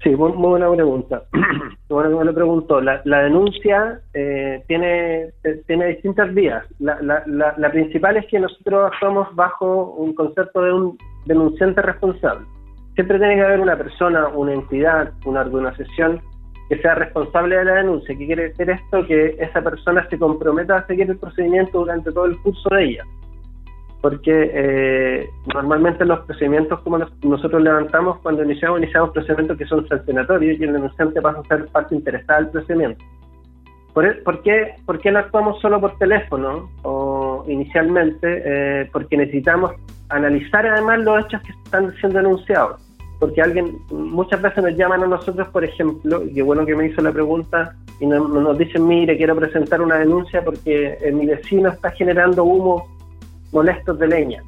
Sí, 0.07 0.15
muy, 0.15 0.31
buena 0.31 0.71
pregunta. 0.71 1.23
bueno, 1.89 2.17
me 2.19 2.23
lo 2.23 2.33
preguntó. 2.33 2.79
La, 2.79 3.01
denuncia 3.03 3.99
eh, 4.13 4.63
tiene, 4.65 5.33
tiene 5.65 5.87
distintas 5.87 6.33
vías. 6.33 6.63
La, 6.79 6.97
la, 7.01 7.53
la, 7.57 7.71
principal 7.71 8.15
es 8.15 8.25
que 8.27 8.39
nosotros 8.39 8.89
actuamos 8.93 9.35
bajo 9.35 9.95
un 9.97 10.13
concepto 10.13 10.61
de 10.61 10.71
un 10.71 10.97
denunciante 11.25 11.81
responsable. 11.81 12.45
Siempre 12.95 13.19
tiene 13.19 13.35
que 13.35 13.41
haber 13.41 13.59
una 13.59 13.77
persona, 13.77 14.29
una 14.29 14.53
entidad, 14.53 15.11
una 15.25 15.41
organización 15.41 16.21
que 16.69 16.77
sea 16.77 16.95
responsable 16.95 17.57
de 17.57 17.65
la 17.65 17.73
denuncia. 17.75 18.17
¿Qué 18.17 18.27
quiere 18.27 18.43
decir 18.43 18.69
esto? 18.69 19.05
Que 19.07 19.35
esa 19.39 19.61
persona 19.61 20.07
se 20.09 20.17
comprometa 20.17 20.77
a 20.77 20.87
seguir 20.87 21.09
el 21.09 21.17
procedimiento 21.17 21.79
durante 21.79 22.13
todo 22.13 22.27
el 22.27 22.37
curso 22.43 22.69
de 22.69 22.85
ella 22.85 23.03
porque 24.09 24.51
eh, 24.53 25.29
normalmente 25.53 26.05
los 26.05 26.21
procedimientos 26.21 26.79
como 26.79 26.97
nosotros 26.97 27.61
levantamos 27.61 28.17
cuando 28.19 28.41
iniciamos, 28.41 28.79
iniciamos 28.79 29.09
procedimientos 29.09 29.57
que 29.57 29.65
son 29.65 29.85
sancionatorios 29.85 30.57
y 30.57 30.63
el 30.63 30.71
denunciante 30.71 31.21
pasa 31.21 31.41
a 31.41 31.43
ser 31.43 31.67
parte 31.67 31.93
interesada 31.93 32.39
del 32.39 32.51
procedimiento. 32.51 33.03
¿Por, 33.93 34.05
e, 34.05 34.13
por, 34.13 34.41
qué, 34.43 34.75
¿Por, 34.85 35.01
qué, 35.01 35.11
no 35.11 35.19
actuamos 35.19 35.59
solo 35.59 35.81
por 35.81 35.97
teléfono 35.97 36.69
o 36.83 37.43
inicialmente? 37.49 38.43
Eh, 38.45 38.89
porque 38.93 39.17
necesitamos 39.17 39.73
analizar 40.07 40.65
además 40.65 40.99
los 40.99 41.25
hechos 41.25 41.41
que 41.41 41.51
están 41.65 41.93
siendo 41.99 42.19
denunciados. 42.19 42.79
porque 43.19 43.41
alguien, 43.41 43.77
muchas 43.91 44.41
veces 44.41 44.63
nos 44.63 44.77
llaman 44.77 45.03
a 45.03 45.07
nosotros, 45.07 45.49
por 45.49 45.65
ejemplo, 45.65 46.23
y 46.23 46.33
qué 46.33 46.43
bueno 46.43 46.65
que 46.65 46.77
me 46.77 46.85
hizo 46.85 47.01
la 47.01 47.11
pregunta, 47.11 47.75
y 47.99 48.05
nos, 48.05 48.57
dicen, 48.57 48.87
mire, 48.87 49.17
quiero 49.17 49.35
presentar 49.35 49.81
una 49.81 49.95
denuncia 49.95 50.45
porque 50.45 50.97
mi 51.13 51.25
vecino 51.25 51.67
está 51.71 51.91
generando 51.91 52.45
humos 52.45 52.83
molestos 53.51 53.97
de 53.99 54.07
leña. 54.07 54.43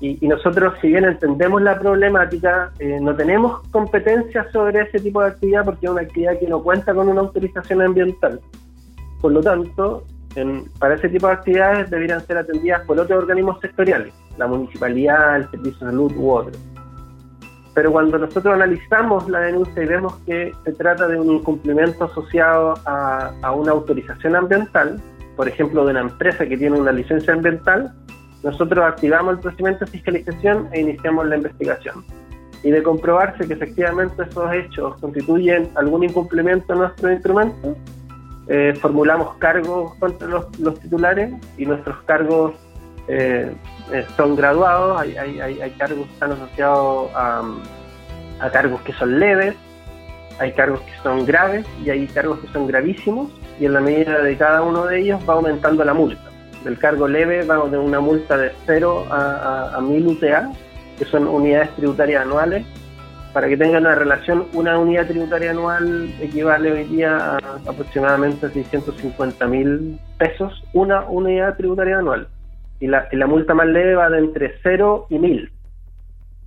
Y, 0.00 0.26
nosotros, 0.26 0.74
si 0.80 0.88
bien 0.88 1.04
entendemos 1.04 1.62
la 1.62 1.78
problemática, 1.78 2.72
eh, 2.80 2.98
no 3.00 3.14
tenemos 3.14 3.62
competencia 3.68 4.50
sobre 4.50 4.80
ese 4.80 4.98
tipo 4.98 5.20
de 5.22 5.28
actividad 5.28 5.64
porque 5.64 5.86
es 5.86 5.92
una 5.92 6.02
actividad 6.02 6.40
que 6.40 6.48
no 6.48 6.60
cuenta 6.60 6.92
con 6.92 7.08
una 7.08 7.20
autorización 7.20 7.82
ambiental. 7.82 8.40
Por 9.20 9.30
lo 9.30 9.40
tanto, 9.40 10.02
para 10.80 10.94
ese 10.96 11.08
tipo 11.08 11.28
de 11.28 11.34
actividades 11.34 11.88
deberían 11.88 12.20
ser 12.26 12.38
atendidas 12.38 12.84
por 12.84 12.98
otros 12.98 13.22
organismos 13.22 13.60
sectoriales, 13.60 14.12
la 14.38 14.48
municipalidad, 14.48 15.36
el 15.36 15.50
servicio 15.50 15.86
de 15.86 15.92
salud 15.92 16.12
u 16.16 16.30
otros. 16.32 16.58
Pero 17.72 17.92
cuando 17.92 18.18
nosotros 18.18 18.54
analizamos 18.54 19.28
la 19.28 19.38
denuncia 19.40 19.82
y 19.82 19.86
vemos 19.86 20.16
que 20.26 20.52
se 20.64 20.72
trata 20.72 21.06
de 21.06 21.18
un 21.18 21.36
incumplimiento 21.36 22.04
asociado 22.04 22.74
a, 22.86 23.32
a 23.40 23.52
una 23.52 23.70
autorización 23.70 24.34
ambiental, 24.34 25.00
por 25.36 25.48
ejemplo, 25.48 25.84
de 25.84 25.92
una 25.92 26.00
empresa 26.00 26.44
que 26.44 26.56
tiene 26.56 26.78
una 26.78 26.92
licencia 26.92 27.32
ambiental, 27.32 27.94
nosotros 28.42 28.84
activamos 28.84 29.34
el 29.34 29.40
procedimiento 29.40 29.84
de 29.84 29.90
fiscalización 29.90 30.68
e 30.72 30.80
iniciamos 30.80 31.26
la 31.26 31.36
investigación. 31.36 32.04
Y 32.64 32.70
de 32.70 32.82
comprobarse 32.82 33.46
que 33.46 33.54
efectivamente 33.54 34.22
esos 34.22 34.52
hechos 34.52 34.96
constituyen 35.00 35.70
algún 35.74 36.04
incumplimiento 36.04 36.72
de 36.72 36.78
nuestros 36.80 37.12
instrumentos, 37.12 37.76
eh, 38.48 38.74
formulamos 38.80 39.36
cargos 39.36 39.94
contra 39.96 40.26
los, 40.26 40.80
titulares 40.80 41.32
y 41.56 41.66
nuestros 41.66 42.02
cargos 42.02 42.54
eh, 43.08 43.52
eh, 43.92 44.06
son 44.16 44.36
graduados. 44.36 45.00
Hay, 45.00 45.74
cargos 45.78 46.06
que 46.06 46.12
están 46.12 46.32
asociados 46.32 47.10
a, 47.14 47.42
a 48.40 48.50
cargos 48.50 48.80
que 48.82 48.92
son 48.94 49.20
leves, 49.20 49.54
hay 50.38 50.52
cargos 50.52 50.80
que 50.80 50.92
son 51.02 51.24
graves 51.24 51.64
y 51.84 51.90
hay 51.90 52.06
cargos 52.08 52.40
que 52.40 52.48
son 52.48 52.66
gravísimos 52.66 53.30
y 53.60 53.66
en 53.66 53.74
la 53.74 53.80
medida 53.80 54.20
de 54.20 54.36
cada 54.36 54.62
uno 54.62 54.86
de 54.86 55.00
ellos 55.00 55.20
va 55.28 55.34
aumentando 55.34 55.84
la 55.84 55.94
multa 55.94 56.31
del 56.64 56.78
cargo 56.78 57.08
leve 57.08 57.44
vamos 57.44 57.70
de 57.70 57.78
una 57.78 58.00
multa 58.00 58.36
de 58.36 58.52
0 58.66 59.06
a, 59.10 59.76
a, 59.76 59.80
1000 59.80 60.06
UTA, 60.06 60.52
que 60.98 61.04
son 61.04 61.26
unidades 61.26 61.70
tributarias 61.76 62.22
anuales. 62.22 62.66
Para 63.32 63.48
que 63.48 63.56
tengan 63.56 63.86
una 63.86 63.94
relación, 63.94 64.46
una 64.52 64.78
unidad 64.78 65.06
tributaria 65.06 65.52
anual 65.52 66.12
equivale 66.20 66.70
hoy 66.70 66.84
día 66.84 67.16
a 67.16 67.38
aproximadamente 67.66 68.50
650 68.50 69.46
mil 69.46 69.98
pesos, 70.18 70.62
una 70.74 71.06
unidad 71.06 71.56
tributaria 71.56 71.98
anual. 71.98 72.28
Y 72.78 72.88
la, 72.88 73.08
la 73.10 73.26
multa 73.26 73.54
más 73.54 73.68
leve 73.68 73.94
va 73.94 74.10
de 74.10 74.18
entre 74.18 74.54
0 74.62 75.06
y 75.08 75.18
1000. 75.18 75.50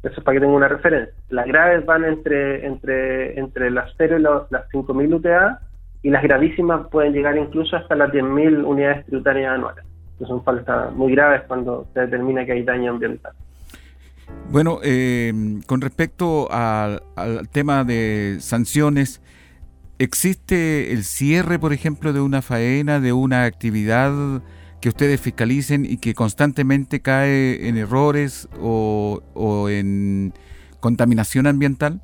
Eso 0.03 0.13
es 0.15 0.23
para 0.23 0.35
que 0.35 0.41
tengan 0.41 0.57
una 0.57 0.67
referencia. 0.67 1.15
Las 1.29 1.47
graves 1.47 1.83
van 1.87 2.05
entre, 2.05 2.63
entre, 2.67 3.39
entre 3.39 3.71
las 3.71 3.91
0 3.97 4.19
y 4.19 4.21
las 4.21 4.69
5000 4.69 5.13
UTA 5.15 5.61
y 6.03 6.11
las 6.11 6.21
gravísimas 6.21 6.87
pueden 6.89 7.13
llegar 7.13 7.35
incluso 7.35 7.75
hasta 7.75 7.95
las 7.95 8.11
10.000 8.11 8.63
unidades 8.63 9.07
tributarias 9.07 9.53
anuales 9.53 9.83
que 10.17 10.25
son 10.25 10.43
faltas 10.43 10.93
muy 10.93 11.13
graves 11.13 11.43
cuando 11.47 11.87
se 11.93 12.01
determina 12.01 12.45
que 12.45 12.53
hay 12.53 12.63
daño 12.63 12.91
ambiental. 12.91 13.33
Bueno, 14.49 14.79
eh, 14.83 15.33
con 15.67 15.81
respecto 15.81 16.47
al, 16.51 17.01
tema 17.51 17.83
de 17.83 18.37
sanciones, 18.39 19.21
¿existe 19.99 20.93
el 20.93 21.03
cierre, 21.03 21.59
por 21.59 21.73
ejemplo, 21.73 22.13
de 22.13 22.21
una 22.21 22.41
faena, 22.41 22.99
de 22.99 23.13
una 23.13 23.45
actividad 23.45 24.41
que 24.81 24.89
ustedes 24.89 25.19
fiscalicen 25.19 25.85
y 25.85 25.97
que 25.97 26.13
constantemente 26.13 27.01
cae 27.01 27.67
en 27.67 27.77
errores 27.77 28.47
o, 28.59 29.21
o 29.33 29.69
en 29.69 30.33
contaminación 30.79 31.47
ambiental? 31.47 32.01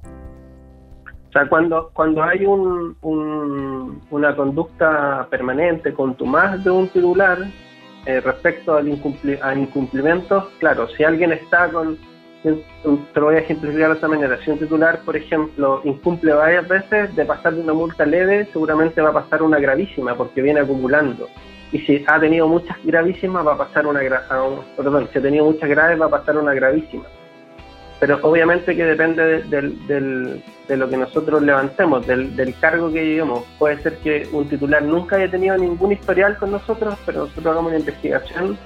O 1.32 1.32
sea, 1.32 1.48
cuando, 1.48 1.92
cuando 1.94 2.22
hay 2.22 2.46
un, 2.46 2.98
una 4.10 4.36
conducta 4.36 5.28
permanente, 5.30 5.94
contumaz 5.94 6.62
de 6.62 6.72
un 6.72 6.90
titular, 6.90 7.38
eh, 8.06 8.20
respecto 8.20 8.76
al 8.76 8.88
a 8.88 9.56
incumplimientos, 9.56 10.46
claro, 10.60 10.88
si 10.90 11.04
alguien 11.04 11.32
está 11.32 11.70
con, 11.70 11.98
te 12.44 13.20
lo 13.20 13.26
voy 13.26 13.36
a 13.36 13.40
ejemplificar 13.40 13.90
de 13.90 13.96
esta 13.96 14.08
manera, 14.08 14.38
si 14.44 14.52
un 14.52 14.60
titular, 14.60 15.02
por 15.02 15.16
ejemplo, 15.16 15.82
incumple 15.84 16.34
varias 16.34 16.68
veces, 16.68 17.16
de 17.16 17.26
pasar 17.26 17.54
de 17.54 17.62
una 17.62 17.74
multa 17.74 18.06
leve, 18.06 18.48
seguramente 18.52 19.02
va 19.02 19.10
a 19.10 19.14
pasar 19.14 19.44
una 19.44 19.60
gravísima, 19.60 20.16
porque 20.16 20.42
viene 20.42 20.62
acumulando. 20.62 21.30
Y 21.72 21.80
si 21.80 22.04
ha 22.08 22.20
tenido 22.20 22.48
muchas 22.48 22.78
gravísimas, 22.84 23.46
va 23.46 23.54
a 23.54 23.58
pasar 23.58 23.86
una, 23.86 24.02
perdón, 24.76 25.08
si 25.12 25.20
ha 25.20 25.22
tenido 25.22 25.46
muchas 25.46 25.70
graves, 25.70 26.02
va 26.02 26.08
a 26.08 26.10
pasar 26.10 26.38
una 26.38 26.54
gravísima 26.54 27.06
pero 28.02 28.18
obviamente 28.24 28.76
que 28.76 28.84
depende 28.84 29.44
de, 29.44 30.76
lo 30.76 30.90
que 30.90 30.98
nosotros 30.98 31.40
levantemos, 31.44 32.08
del, 32.08 32.56
cargo 32.60 32.92
que 32.92 33.06
lleguemos. 33.06 33.44
Puede 33.60 33.80
ser 33.84 33.98
que 33.98 34.28
un 34.32 34.50
titular 34.50 34.82
nunca 34.82 35.18
haya 35.18 35.30
tenido 35.30 35.56
ningún 35.56 35.92
historial 35.92 36.36
con 36.38 36.50
nosotros, 36.50 36.98
pero 37.06 37.26
nosotros 37.26 37.46
hagamos 37.46 37.70
una 37.70 37.80
investigación 37.80 38.58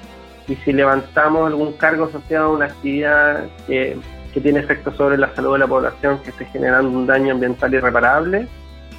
y 0.47 0.55
si 0.55 0.71
levantamos 0.71 1.47
algún 1.47 1.73
cargo 1.73 2.05
asociado 2.05 2.45
a 2.45 2.51
una 2.53 2.65
actividad 2.67 3.43
que, 3.67 3.97
tiene 4.41 4.59
efectos 4.59 4.95
sobre 4.97 5.17
la 5.17 5.33
salud 5.33 5.53
de 5.53 5.59
la 5.59 5.67
población, 5.67 6.19
que 6.19 6.29
esté 6.29 6.45
generando 6.45 6.89
un 6.89 7.05
daño 7.05 7.33
ambiental 7.33 7.73
irreparable, 7.73 8.47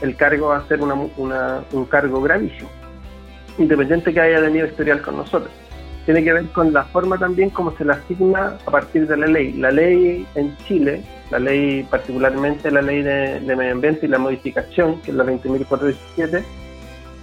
el 0.02 0.16
cargo 0.16 0.48
va 0.48 0.58
a 0.58 0.66
ser 0.66 0.80
un 0.80 1.86
cargo 1.90 2.22
gravísimo, 2.22 2.70
independiente 3.58 4.12
que 4.14 4.20
haya 4.20 4.40
tenido 4.40 4.66
historial 4.66 5.00
con 5.02 5.16
nosotros 5.16 5.50
tiene 6.06 6.22
que 6.22 6.32
ver 6.32 6.46
con 6.52 6.72
la 6.72 6.84
forma 6.84 7.18
también 7.18 7.50
como 7.50 7.76
se 7.76 7.84
la 7.84 7.94
asigna 7.94 8.56
a 8.64 8.70
partir 8.70 9.08
de 9.08 9.16
la 9.16 9.26
ley. 9.26 9.52
La 9.54 9.72
ley 9.72 10.24
en 10.36 10.56
Chile, 10.58 11.02
la 11.30 11.40
ley 11.40 11.82
particularmente 11.90 12.70
la 12.70 12.80
ley 12.80 13.02
de, 13.02 13.40
medio 13.40 13.72
ambiente 13.72 14.06
y 14.06 14.08
la 14.08 14.18
modificación, 14.18 15.02
que 15.02 15.10
es 15.10 15.16
la 15.16 15.24
20.417, 15.24 16.44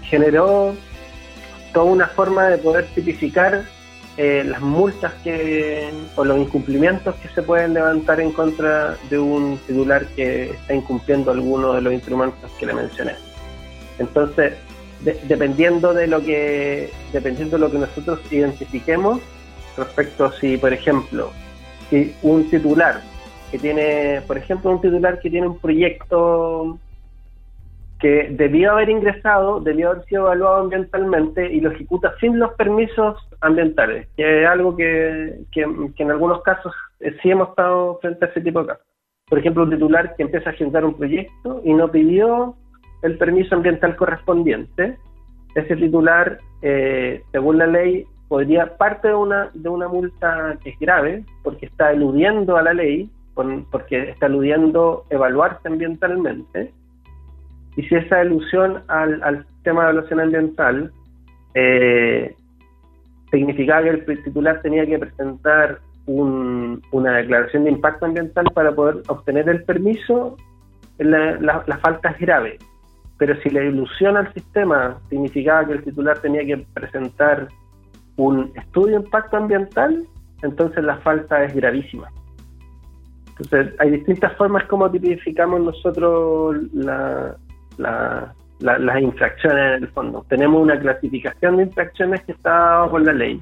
generó 0.04 0.76
toda 1.74 1.86
una 1.86 2.08
forma 2.08 2.50
de 2.50 2.58
poder 2.58 2.86
tipificar 2.94 3.64
eh, 4.18 4.44
las 4.46 4.60
multas 4.60 5.14
que 5.24 5.90
o 6.18 6.26
los 6.26 6.38
incumplimientos 6.38 7.16
que 7.16 7.30
se 7.30 7.42
pueden 7.42 7.74
levantar 7.74 8.20
en 8.20 8.34
contra 8.34 8.98
de 9.10 9.18
un 9.18 9.58
titular 9.66 10.06
que 10.08 10.52
está 10.52 10.74
incumpliendo 10.74 11.32
alguno 11.32 11.74
de 11.74 11.82
los 11.82 11.94
instrumentos 11.94 12.52
que 12.60 12.66
le 12.66 12.74
mencioné. 12.74 13.14
Entonces, 13.98 14.56
dependiendo 15.04 15.94
de 15.94 16.08
lo 16.08 16.22
que 16.22 16.90
dependiendo 17.12 17.58
de 17.58 17.62
lo 17.66 17.72
que 17.72 17.80
nosotros 17.80 18.20
identifiquemos 18.32 19.20
respecto 19.78 20.32
si 20.34 20.58
por 20.58 20.72
ejemplo 20.72 21.32
si 21.90 22.14
un 22.22 22.50
titular 22.50 23.02
que 23.52 23.60
tiene 23.60 24.22
por 24.28 24.38
ejemplo 24.38 24.72
un 24.72 24.82
titular 24.82 25.20
que 25.20 25.30
tiene 25.30 25.48
un 25.48 25.60
proyecto 25.60 26.80
que 28.04 28.28
debió 28.32 28.74
haber 28.74 28.90
ingresado, 28.90 29.62
debió 29.62 29.92
haber 29.92 30.04
sido 30.04 30.24
evaluado 30.24 30.58
ambientalmente 30.58 31.50
y 31.54 31.62
lo 31.62 31.72
ejecuta 31.72 32.14
sin 32.20 32.38
los 32.38 32.54
permisos 32.56 33.16
ambientales, 33.40 34.10
que 34.18 34.44
es 34.44 34.50
algo 34.50 34.76
que, 34.76 35.40
que, 35.54 35.62
en 35.62 36.12
algunos 36.12 36.42
casos 36.42 36.74
eh, 37.00 37.16
sí 37.24 37.32
hemos 37.32 37.48
estado 37.48 38.00
frente 38.02 38.26
a 38.26 38.28
ese 38.28 38.42
tipo 38.42 38.60
de 38.60 38.68
casos. 38.68 38.86
Por 39.30 39.40
ejemplo, 39.40 39.64
un 39.64 39.70
titular 39.70 40.18
que 40.18 40.24
empieza 40.24 40.50
a 40.50 40.54
generar 40.54 40.84
un 40.84 40.96
proyecto 40.96 41.62
y 41.64 41.74
no 41.74 41.90
pidió 41.90 42.58
el 43.04 43.18
permiso 43.18 43.56
ambiental 43.56 43.96
correspondiente, 43.96 44.98
ese 45.56 45.76
titular, 45.76 46.40
eh, 46.62 47.22
según 47.32 47.60
la 47.60 47.68
ley, 47.68 48.08
podría 48.28 48.78
parte 48.78 49.10
de 49.10 49.14
una, 49.14 49.52
de 49.54 49.70
una 49.70 49.88
multa 49.88 50.58
que 50.64 50.72
es 50.72 50.80
grave, 50.80 51.24
porque 51.44 51.68
está 51.68 51.92
eludiendo 51.92 52.58
a 52.58 52.64
la 52.64 52.74
ley, 52.74 53.10
porque 53.36 54.10
está 54.10 54.28
eludiendo 54.28 55.06
evaluarse 55.10 55.68
ambientalmente, 55.68 56.72
y 57.76 57.84
si 57.84 57.96
esa 57.96 58.22
elusión 58.22 58.84
al, 58.88 59.22
al 59.24 59.46
sistema 59.48 59.84
de 59.84 59.90
evaluación 59.90 60.20
ambiental 60.20 60.92
eh, 61.56 62.36
significaba 63.32 63.84
que 63.84 63.90
el 63.90 64.24
titular 64.24 64.62
tenía 64.62 64.86
que 64.86 65.00
presentar 65.00 65.80
una 66.06 67.18
declaración 67.18 67.64
de 67.64 67.72
impacto 67.72 68.06
ambiental 68.06 68.46
para 68.54 68.74
poder 68.74 69.04
obtener 69.08 69.48
el 69.50 69.64
permiso, 69.64 70.38
la, 71.00 71.64
la 71.66 71.78
falta 71.80 72.10
es 72.10 72.20
grave 72.20 72.60
pero 73.18 73.36
si 73.42 73.50
la 73.50 73.64
ilusión 73.64 74.18
al 74.18 74.32
sistema 74.34 75.00
significaba 75.10 75.66
que 75.66 75.74
el 75.74 75.84
titular 75.84 76.20
tenía 76.20 76.46
que 76.46 76.58
presentar 76.74 77.48
un 78.16 78.52
estudio 78.56 79.00
de 79.00 79.06
impacto 79.06 79.38
ambiental, 79.38 80.06
entonces 80.42 80.84
la 80.84 80.98
falta 80.98 81.44
es 81.44 81.56
gravísima. 81.56 82.10
Entonces, 83.30 83.74
hay 83.80 83.92
distintas 83.92 84.36
formas 84.38 84.66
como 84.66 84.92
tipificamos 84.92 85.62
nosotros 85.62 86.58
las 86.74 87.38
infracciones 89.02 89.78
en 89.78 89.84
el 89.84 89.90
fondo. 89.90 90.26
Tenemos 90.30 90.62
una 90.62 90.80
clasificación 90.80 91.58
de 91.58 91.64
infracciones 91.64 92.22
que 92.24 92.34
está 92.34 92.86
por 92.92 93.04
la 93.04 93.14
ley, 93.14 93.42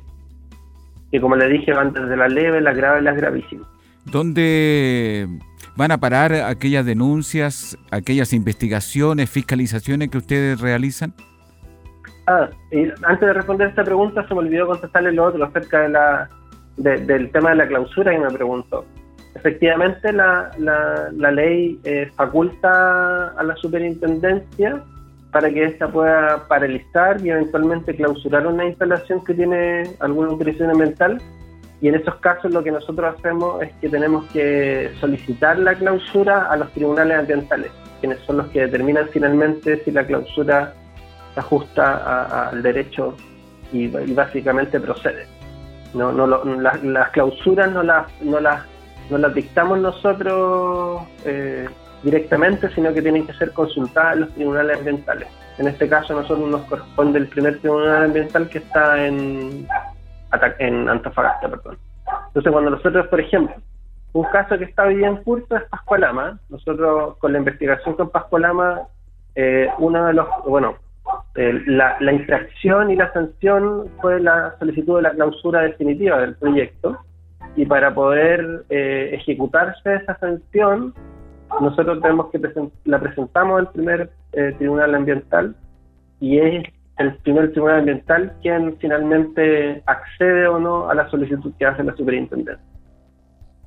que 1.11 1.19
como 1.19 1.35
le 1.35 1.49
dije, 1.49 1.73
van 1.73 1.91
desde 1.91 2.15
la 2.15 2.29
leve, 2.29 2.61
la 2.61 2.73
grave 2.73 3.01
y 3.01 3.03
las 3.03 3.17
gravísimas. 3.17 3.67
¿Dónde 4.05 5.27
van 5.75 5.91
a 5.91 5.97
parar 5.99 6.33
aquellas 6.33 6.85
denuncias, 6.85 7.77
aquellas 7.91 8.33
investigaciones, 8.33 9.29
fiscalizaciones 9.29 10.09
que 10.09 10.17
ustedes 10.17 10.59
realizan? 10.59 11.13
Ah, 12.27 12.49
y 12.71 12.83
antes 13.03 13.21
de 13.21 13.33
responder 13.33 13.69
esta 13.69 13.83
pregunta 13.83 14.27
se 14.27 14.33
me 14.33 14.41
olvidó 14.41 14.67
contestarle 14.67 15.11
lo 15.11 15.25
otro 15.25 15.43
acerca 15.43 15.81
de 15.81 15.89
la, 15.89 16.29
del 16.77 17.31
tema 17.31 17.51
de 17.51 17.55
la 17.57 17.67
clausura 17.67 18.11
que 18.11 18.19
me 18.19 18.29
preguntó. 18.29 18.85
efectivamente 19.35 20.11
la, 20.11 20.51
la, 20.57 21.31
ley 21.31 21.79
eh, 21.83 22.09
faculta 22.15 23.29
a 23.29 23.43
la 23.43 23.55
superintendencia 23.55 24.83
para 25.31 25.49
que 25.49 25.63
ésta 25.63 25.87
pueda 25.87 26.47
paralizar 26.47 27.19
y 27.25 27.29
eventualmente 27.29 27.95
clausurar 27.95 28.45
una 28.45 28.65
instalación 28.65 29.23
que 29.23 29.33
tiene 29.33 29.83
alguna 29.99 30.33
utilización 30.33 30.71
ambiental. 30.71 31.21
Y 31.81 31.88
en 31.88 31.95
esos 31.95 32.15
casos 32.15 32.53
lo 32.53 32.63
que 32.63 32.71
nosotros 32.71 33.15
hacemos 33.17 33.61
es 33.63 33.73
que 33.81 33.89
tenemos 33.89 34.25
que 34.31 34.91
solicitar 35.00 35.57
la 35.57 35.73
clausura 35.73 36.45
a 36.51 36.55
los 36.55 36.71
tribunales 36.73 37.17
ambientales, 37.17 37.71
quienes 38.00 38.19
son 38.19 38.38
los 38.38 38.47
que 38.50 38.61
determinan 38.61 39.09
finalmente 39.09 39.83
si 39.83 39.91
la 39.91 40.05
clausura 40.05 40.75
se 41.33 41.39
ajusta 41.39 42.50
al 42.50 42.61
derecho 42.61 43.15
y, 43.73 43.88
básicamente 43.88 44.79
procede. 44.79 45.25
No, 45.95 46.11
no 46.11 46.27
las 46.27 47.09
clausuras 47.09 47.71
no 47.71 47.83
las, 47.83 48.05
no 48.21 48.39
las, 48.39 48.63
no 49.09 49.17
las 49.17 49.33
dictamos 49.33 49.79
nosotros 49.79 51.01
eh, 51.25 51.67
directamente, 52.03 52.69
sino 52.75 52.93
que 52.93 53.01
tienen 53.01 53.25
que 53.25 53.33
ser 53.33 53.51
consultadas 53.53 54.17
los 54.17 54.29
tribunales 54.35 54.77
ambientales. 54.77 55.27
En 55.57 55.67
este 55.67 55.89
caso, 55.89 56.13
a 56.13 56.21
nosotros 56.21 56.47
nos 56.47 56.61
corresponde 56.61 57.19
el 57.19 57.27
primer 57.27 57.59
tribunal 57.59 58.05
ambiental 58.05 58.47
que 58.50 58.59
está 58.59 59.05
en, 59.05 59.67
en 60.59 60.89
Antofagasta. 60.89 61.50
Perdón. 61.50 61.77
Entonces, 62.27 62.51
cuando 62.51 62.71
nosotros, 62.71 63.07
por 63.07 63.19
ejemplo, 63.19 63.55
un 64.13 64.25
caso 64.25 64.57
que 64.57 64.65
está 64.65 64.83
hoy 64.83 65.03
en 65.03 65.17
curso 65.17 65.55
es 65.55 65.63
Pascualama, 65.69 66.39
nosotros 66.50 67.17
con 67.17 67.31
la 67.31 67.39
investigación 67.39 67.95
con 67.95 68.09
Pascualama, 68.09 68.81
eh, 69.35 69.69
uno 69.79 70.05
de 70.05 70.13
los, 70.13 70.27
bueno, 70.45 70.75
eh, 71.35 71.61
la, 71.65 71.95
la, 72.00 72.11
infracción 72.11 72.91
y 72.91 72.95
la 72.95 73.11
sanción 73.13 73.89
fue 74.01 74.19
la 74.19 74.55
solicitud 74.59 74.97
de 74.97 75.03
la 75.03 75.11
clausura 75.11 75.61
definitiva 75.61 76.19
del 76.19 76.35
proyecto 76.35 76.97
y 77.55 77.65
para 77.65 77.93
poder 77.93 78.65
eh, 78.69 79.11
ejecutarse 79.13 79.95
esa 79.95 80.17
sanción 80.19 80.93
nosotros 81.59 82.01
tenemos 82.01 82.27
que 82.31 82.39
la 82.85 83.00
presentamos 83.00 83.59
al 83.59 83.71
primer 83.71 84.09
eh, 84.33 84.55
tribunal 84.57 84.95
ambiental 84.95 85.55
y 86.19 86.38
es 86.38 86.63
el 86.98 87.15
primer 87.17 87.51
tribunal 87.51 87.79
ambiental 87.79 88.33
quien 88.41 88.77
finalmente 88.79 89.81
accede 89.86 90.48
o 90.48 90.60
no 90.60 90.89
a 90.89 90.93
la 90.93 91.10
solicitud 91.10 91.51
que 91.57 91.65
hace 91.65 91.83
la 91.83 91.95
superintendencia. 91.95 92.63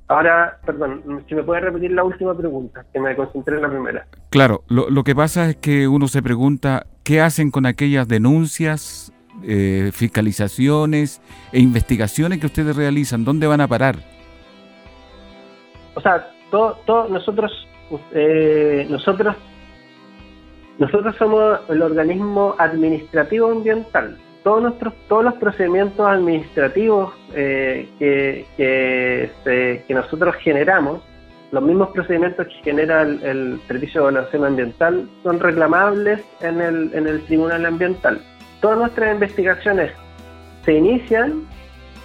Ahora, 0.06 0.58
perdón, 0.66 1.24
si 1.28 1.34
me 1.34 1.42
puede 1.42 1.62
repetir 1.62 1.92
la 1.92 2.04
última 2.04 2.36
pregunta, 2.36 2.84
que 2.92 3.00
me 3.00 3.16
concentré 3.16 3.56
en 3.56 3.62
la 3.62 3.70
primera. 3.70 4.06
Claro, 4.28 4.62
lo, 4.68 4.90
lo 4.90 5.02
que 5.02 5.14
pasa 5.14 5.48
es 5.48 5.56
que 5.56 5.88
uno 5.88 6.08
se 6.08 6.22
pregunta, 6.22 6.86
¿qué 7.04 7.22
hacen 7.22 7.50
con 7.50 7.64
aquellas 7.64 8.06
denuncias, 8.06 9.12
eh, 9.42 9.90
fiscalizaciones 9.92 11.22
e 11.52 11.60
investigaciones 11.60 12.38
que 12.38 12.46
ustedes 12.46 12.76
realizan? 12.76 13.24
¿Dónde 13.24 13.46
van 13.46 13.62
a 13.62 13.66
parar? 13.66 13.96
O 15.94 16.00
sea, 16.00 16.28
todo, 16.50 16.76
todo, 16.84 17.08
nosotros, 17.08 17.50
eh, 18.12 18.86
nosotros, 18.90 19.34
nosotros 20.78 21.14
somos 21.16 21.60
el 21.68 21.82
organismo 21.82 22.54
administrativo 22.58 23.50
ambiental 23.50 24.18
todos 24.44 24.62
nuestros 24.62 24.94
todos 25.08 25.24
los 25.24 25.34
procedimientos 25.34 26.06
administrativos 26.06 27.14
eh, 27.34 27.88
que, 27.98 28.44
que, 28.56 29.94
nosotros 29.94 30.36
generamos, 30.36 31.02
los 31.50 31.62
mismos 31.62 31.88
procedimientos 31.90 32.46
que 32.46 32.54
genera 32.62 33.02
el, 33.02 33.58
Servicio 33.66 34.02
de 34.02 34.08
Evaluación 34.10 34.44
Ambiental, 34.44 35.08
son 35.22 35.40
reclamables 35.40 36.22
en 36.40 36.60
el, 36.60 36.90
en 36.92 37.06
el 37.06 37.24
Tribunal 37.24 37.64
Ambiental. 37.64 38.20
Todas 38.60 38.78
nuestras 38.78 39.14
investigaciones 39.14 39.92
se 40.64 40.74
inician 40.74 41.44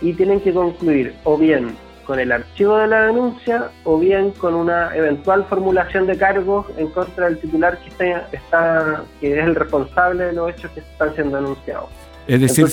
y 0.02 0.14
tienen 0.14 0.40
que 0.40 0.54
concluir 0.54 1.14
o 1.26 1.38
bien 1.38 1.76
con 2.10 2.20
el 2.20 2.32
archivo 2.32 2.76
de 2.80 2.88
la 2.88 3.06
denuncia 3.06 3.70
o 3.84 4.00
bien 4.00 4.32
con 4.32 4.56
una 4.56 4.96
eventual 4.96 5.46
formulación 5.46 6.08
de 6.08 6.18
cargos 6.18 6.66
en 6.76 6.88
contra 6.88 7.26
del 7.26 7.38
titular 7.38 7.78
que 7.78 7.90
está, 7.90 8.28
está 8.32 9.04
que 9.22 9.38
es 9.38 9.46
el 9.46 9.54
responsable 9.54 10.24
de 10.24 10.34
los 10.34 10.50
hechos 10.50 10.72
que 10.72 10.80
están 10.80 11.14
siendo 11.14 11.36
denunciados. 11.36 11.88
Es 12.26 12.42
decir, 12.42 12.68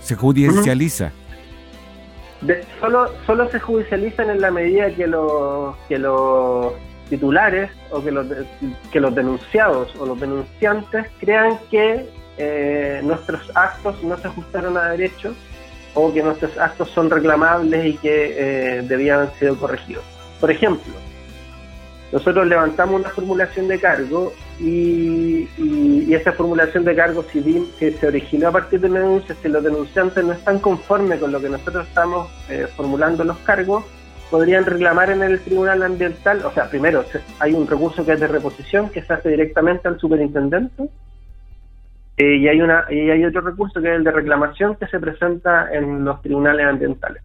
se, 0.00 0.14
judicializa. 0.14 1.12
solo, 2.80 3.12
solo 3.26 3.50
se 3.50 3.60
judicializan 3.60 4.30
en 4.30 4.40
la 4.40 4.50
medida 4.50 4.88
que 4.92 5.06
los, 5.06 5.76
que 5.86 5.98
los 5.98 6.72
titulares 7.10 7.70
o 7.90 8.02
que 8.02 8.10
los, 8.10 8.26
que 8.90 8.98
los 8.98 9.14
denunciados 9.14 9.94
o 9.96 10.06
los 10.06 10.18
denunciantes 10.18 11.04
crean 11.20 11.58
que 11.70 12.08
eh, 12.38 13.02
nuestros 13.04 13.42
actos 13.54 14.02
no 14.02 14.16
se 14.16 14.28
ajustaron 14.28 14.78
a 14.78 14.92
derecho 14.92 15.34
o 15.94 16.12
que 16.12 16.22
nuestros 16.22 16.56
actos 16.58 16.90
son 16.90 17.10
reclamables 17.10 17.86
y 17.86 17.96
que 17.98 18.34
eh, 18.78 18.82
debían 18.82 19.20
haber 19.20 19.30
sido 19.38 19.56
corregidos. 19.56 20.04
Por 20.40 20.50
ejemplo, 20.50 20.92
nosotros 22.12 22.46
levantamos 22.46 23.00
una 23.00 23.10
formulación 23.10 23.68
de 23.68 23.78
cargo 23.78 24.32
y, 24.58 25.48
esa 26.12 26.32
formulación 26.32 26.84
de 26.84 26.96
cargo 26.96 27.22
civil 27.22 27.70
que 27.78 27.92
se 27.92 28.06
originó 28.08 28.48
a 28.48 28.52
partir 28.52 28.80
de 28.80 28.88
una 28.88 29.00
denuncia, 29.00 29.34
si 29.40 29.48
los 29.48 29.62
denunciantes 29.62 30.24
no 30.24 30.32
están 30.32 30.58
conformes 30.58 31.20
con 31.20 31.30
lo 31.30 31.40
que 31.40 31.48
nosotros 31.48 31.86
estamos 31.86 32.28
eh, 32.48 32.66
formulando 32.76 33.22
los 33.22 33.38
cargos, 33.38 33.84
podrían 34.28 34.66
reclamar 34.66 35.10
en 35.10 35.22
el 35.22 35.40
tribunal 35.40 35.82
ambiental, 35.82 36.44
o 36.44 36.52
sea, 36.52 36.68
primero 36.68 37.04
hay 37.38 37.52
un 37.52 37.66
recurso 37.66 38.04
que 38.04 38.12
es 38.12 38.20
de 38.20 38.26
reposición 38.26 38.90
que 38.90 39.02
se 39.02 39.12
hace 39.12 39.28
directamente 39.30 39.86
al 39.86 40.00
superintendente 40.00 40.88
eh, 42.20 42.36
y 42.36 42.48
hay 42.48 42.60
una 42.60 42.84
y 42.90 43.08
hay 43.08 43.24
otro 43.24 43.40
recurso 43.40 43.80
que 43.80 43.88
es 43.88 43.96
el 43.96 44.04
de 44.04 44.10
reclamación 44.10 44.76
que 44.76 44.86
se 44.88 45.00
presenta 45.00 45.72
en 45.72 46.04
los 46.04 46.20
tribunales 46.20 46.66
ambientales. 46.66 47.22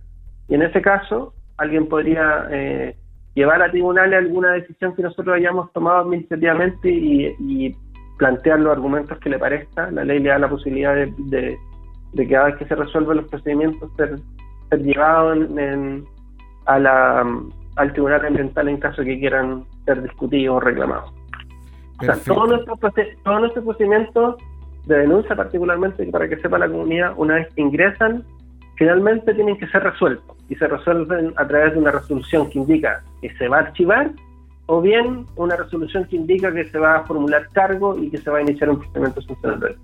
Y 0.48 0.56
en 0.56 0.62
ese 0.62 0.82
caso, 0.82 1.34
alguien 1.58 1.90
podría 1.90 2.48
eh, 2.50 2.96
llevar 3.34 3.62
a 3.62 3.70
tribunales 3.70 4.18
alguna 4.18 4.54
decisión 4.54 4.96
que 4.96 5.02
nosotros 5.02 5.36
hayamos 5.36 5.70
tomado 5.74 5.98
administrativamente 5.98 6.90
y, 6.90 7.76
plantear 8.18 8.62
los 8.62 8.72
argumentos 8.72 9.20
que 9.20 9.30
le 9.30 9.38
parezca. 9.38 9.92
La 9.92 10.06
ley 10.06 10.20
le 10.20 10.30
da 10.30 10.40
la 10.40 10.48
posibilidad 10.48 10.96
de, 10.96 11.58
que 12.16 12.28
cada 12.30 12.46
vez 12.46 12.56
que 12.56 12.66
se 12.66 12.76
resuelven 12.76 13.18
los 13.18 13.28
procedimientos 13.28 13.92
ser, 13.98 14.18
llevados 14.82 15.38
a 16.68 16.80
la, 16.80 17.38
al 17.76 17.92
tribunal 17.92 18.26
ambiental 18.26 18.70
en 18.70 18.78
caso 18.78 19.04
que 19.04 19.20
quieran 19.20 19.66
ser 19.84 20.02
discutidos 20.02 20.56
o 20.56 20.60
reclamados. 20.62 21.12
O 22.00 22.06
sea, 22.06 22.16
todos 22.26 22.48
nuestros 22.48 22.80
todo 23.26 23.40
nuestro 23.42 23.66
procedimientos 23.66 24.38
de 24.86 25.00
denuncia, 25.00 25.36
particularmente 25.36 26.06
para 26.08 26.28
que 26.30 26.38
sepa 26.38 26.58
la 26.58 26.68
comunidad, 26.68 27.14
una 27.18 27.36
vez 27.36 27.48
que 27.54 27.62
ingresan, 27.62 28.24
finalmente 28.76 29.34
tienen 29.34 29.58
que 29.58 29.68
ser 29.68 29.84
resueltos 29.84 30.36
y 30.50 30.56
se 30.56 30.68
resuelven 30.68 31.34
a 31.38 31.48
través 31.48 31.74
de 31.74 31.80
una 31.80 31.92
resolución 31.92 32.50
que 32.50 32.60
indica 32.60 33.04
que 33.22 33.34
se 33.36 33.48
va 33.48 33.58
a 33.58 33.62
archivar 33.62 34.12
o 34.68 34.82
bien 34.82 35.26
una 35.36 35.56
resolución 35.56 36.06
que 36.06 36.16
indica 36.16 36.52
que 36.52 36.66
se 36.66 36.78
va 36.78 36.98
a 36.98 37.04
formular 37.06 37.50
cargo 37.54 37.98
y 37.98 38.10
que 38.10 38.18
se 38.18 38.30
va 38.30 38.40
a 38.40 38.42
iniciar 38.42 38.70
un 38.70 38.80
procedimiento 38.80 39.22
sancionador. 39.22 39.76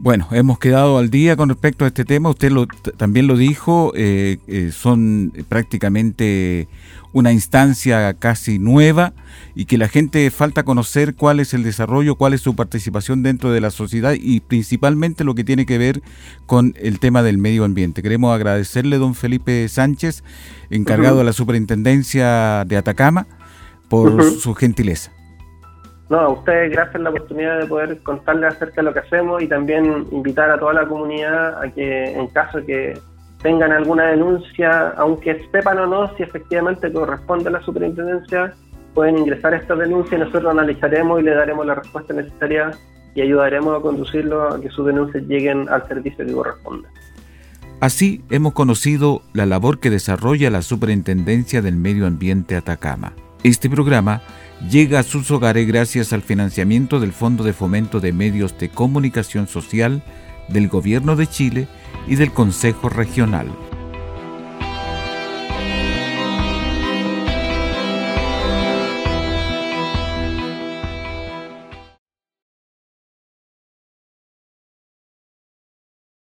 Bueno, 0.00 0.28
hemos 0.30 0.60
quedado 0.60 0.98
al 0.98 1.10
día 1.10 1.36
con 1.36 1.48
respecto 1.48 1.84
a 1.84 1.88
este 1.88 2.04
tema. 2.04 2.30
Usted 2.30 2.52
lo, 2.52 2.66
también 2.96 3.26
lo 3.26 3.36
dijo, 3.36 3.92
eh, 3.96 4.38
eh, 4.46 4.70
son 4.72 5.32
prácticamente 5.48 6.68
una 7.12 7.32
instancia 7.32 8.14
casi 8.14 8.60
nueva 8.60 9.12
y 9.56 9.64
que 9.64 9.76
la 9.76 9.88
gente 9.88 10.30
falta 10.30 10.62
conocer 10.62 11.16
cuál 11.16 11.40
es 11.40 11.52
el 11.52 11.64
desarrollo, 11.64 12.14
cuál 12.14 12.34
es 12.34 12.42
su 12.42 12.54
participación 12.54 13.24
dentro 13.24 13.50
de 13.50 13.60
la 13.60 13.72
sociedad 13.72 14.14
y 14.16 14.38
principalmente 14.38 15.24
lo 15.24 15.34
que 15.34 15.42
tiene 15.42 15.66
que 15.66 15.78
ver 15.78 16.00
con 16.46 16.74
el 16.76 17.00
tema 17.00 17.24
del 17.24 17.38
medio 17.38 17.64
ambiente. 17.64 18.00
Queremos 18.00 18.32
agradecerle, 18.32 18.98
don 18.98 19.16
Felipe 19.16 19.68
Sánchez, 19.68 20.22
encargado 20.70 21.18
de 21.18 21.24
la 21.24 21.32
Superintendencia 21.32 22.64
de 22.66 22.76
Atacama, 22.76 23.26
por 23.88 24.22
su 24.38 24.54
gentileza. 24.54 25.17
No, 26.10 26.18
a 26.18 26.28
ustedes 26.30 26.72
gracias 26.72 27.02
la 27.02 27.10
oportunidad 27.10 27.58
de 27.58 27.66
poder 27.66 27.98
contarles 28.02 28.54
acerca 28.54 28.76
de 28.76 28.82
lo 28.82 28.94
que 28.94 29.00
hacemos 29.00 29.42
y 29.42 29.48
también 29.48 30.06
invitar 30.10 30.50
a 30.50 30.58
toda 30.58 30.72
la 30.72 30.86
comunidad 30.86 31.62
a 31.62 31.70
que 31.70 32.12
en 32.12 32.28
caso 32.28 32.64
que 32.64 32.98
tengan 33.42 33.72
alguna 33.72 34.06
denuncia, 34.06 34.88
aunque 34.96 35.46
sepan 35.52 35.78
o 35.78 35.86
no 35.86 36.16
si 36.16 36.22
efectivamente 36.22 36.90
corresponde 36.90 37.48
a 37.48 37.52
la 37.52 37.62
superintendencia, 37.62 38.54
pueden 38.94 39.18
ingresar 39.18 39.52
esta 39.54 39.74
denuncia 39.74 40.16
y 40.16 40.20
nosotros 40.20 40.50
analizaremos 40.50 41.20
y 41.20 41.24
le 41.24 41.34
daremos 41.34 41.66
la 41.66 41.74
respuesta 41.74 42.14
necesaria 42.14 42.70
y 43.14 43.20
ayudaremos 43.20 43.78
a 43.78 43.82
conducirlo 43.82 44.48
a 44.48 44.60
que 44.60 44.70
sus 44.70 44.86
denuncias 44.86 45.22
lleguen 45.24 45.68
al 45.68 45.86
servicio 45.88 46.24
que 46.24 46.32
corresponde. 46.32 46.88
Así 47.80 48.24
hemos 48.30 48.54
conocido 48.54 49.22
la 49.34 49.46
labor 49.46 49.78
que 49.78 49.90
desarrolla 49.90 50.50
la 50.50 50.62
Superintendencia 50.62 51.62
del 51.62 51.76
Medio 51.76 52.06
Ambiente 52.06 52.56
Atacama. 52.56 53.12
Este 53.44 53.70
programa 53.70 54.20
llega 54.68 54.98
a 54.98 55.04
sus 55.04 55.30
hogares 55.30 55.66
gracias 55.66 56.12
al 56.12 56.22
financiamiento 56.22 56.98
del 56.98 57.12
Fondo 57.12 57.44
de 57.44 57.52
Fomento 57.52 58.00
de 58.00 58.12
Medios 58.12 58.58
de 58.58 58.68
Comunicación 58.68 59.46
Social 59.46 60.02
del 60.48 60.68
Gobierno 60.68 61.14
de 61.14 61.28
Chile 61.28 61.68
y 62.08 62.16
del 62.16 62.32
Consejo 62.32 62.88
Regional. 62.88 63.46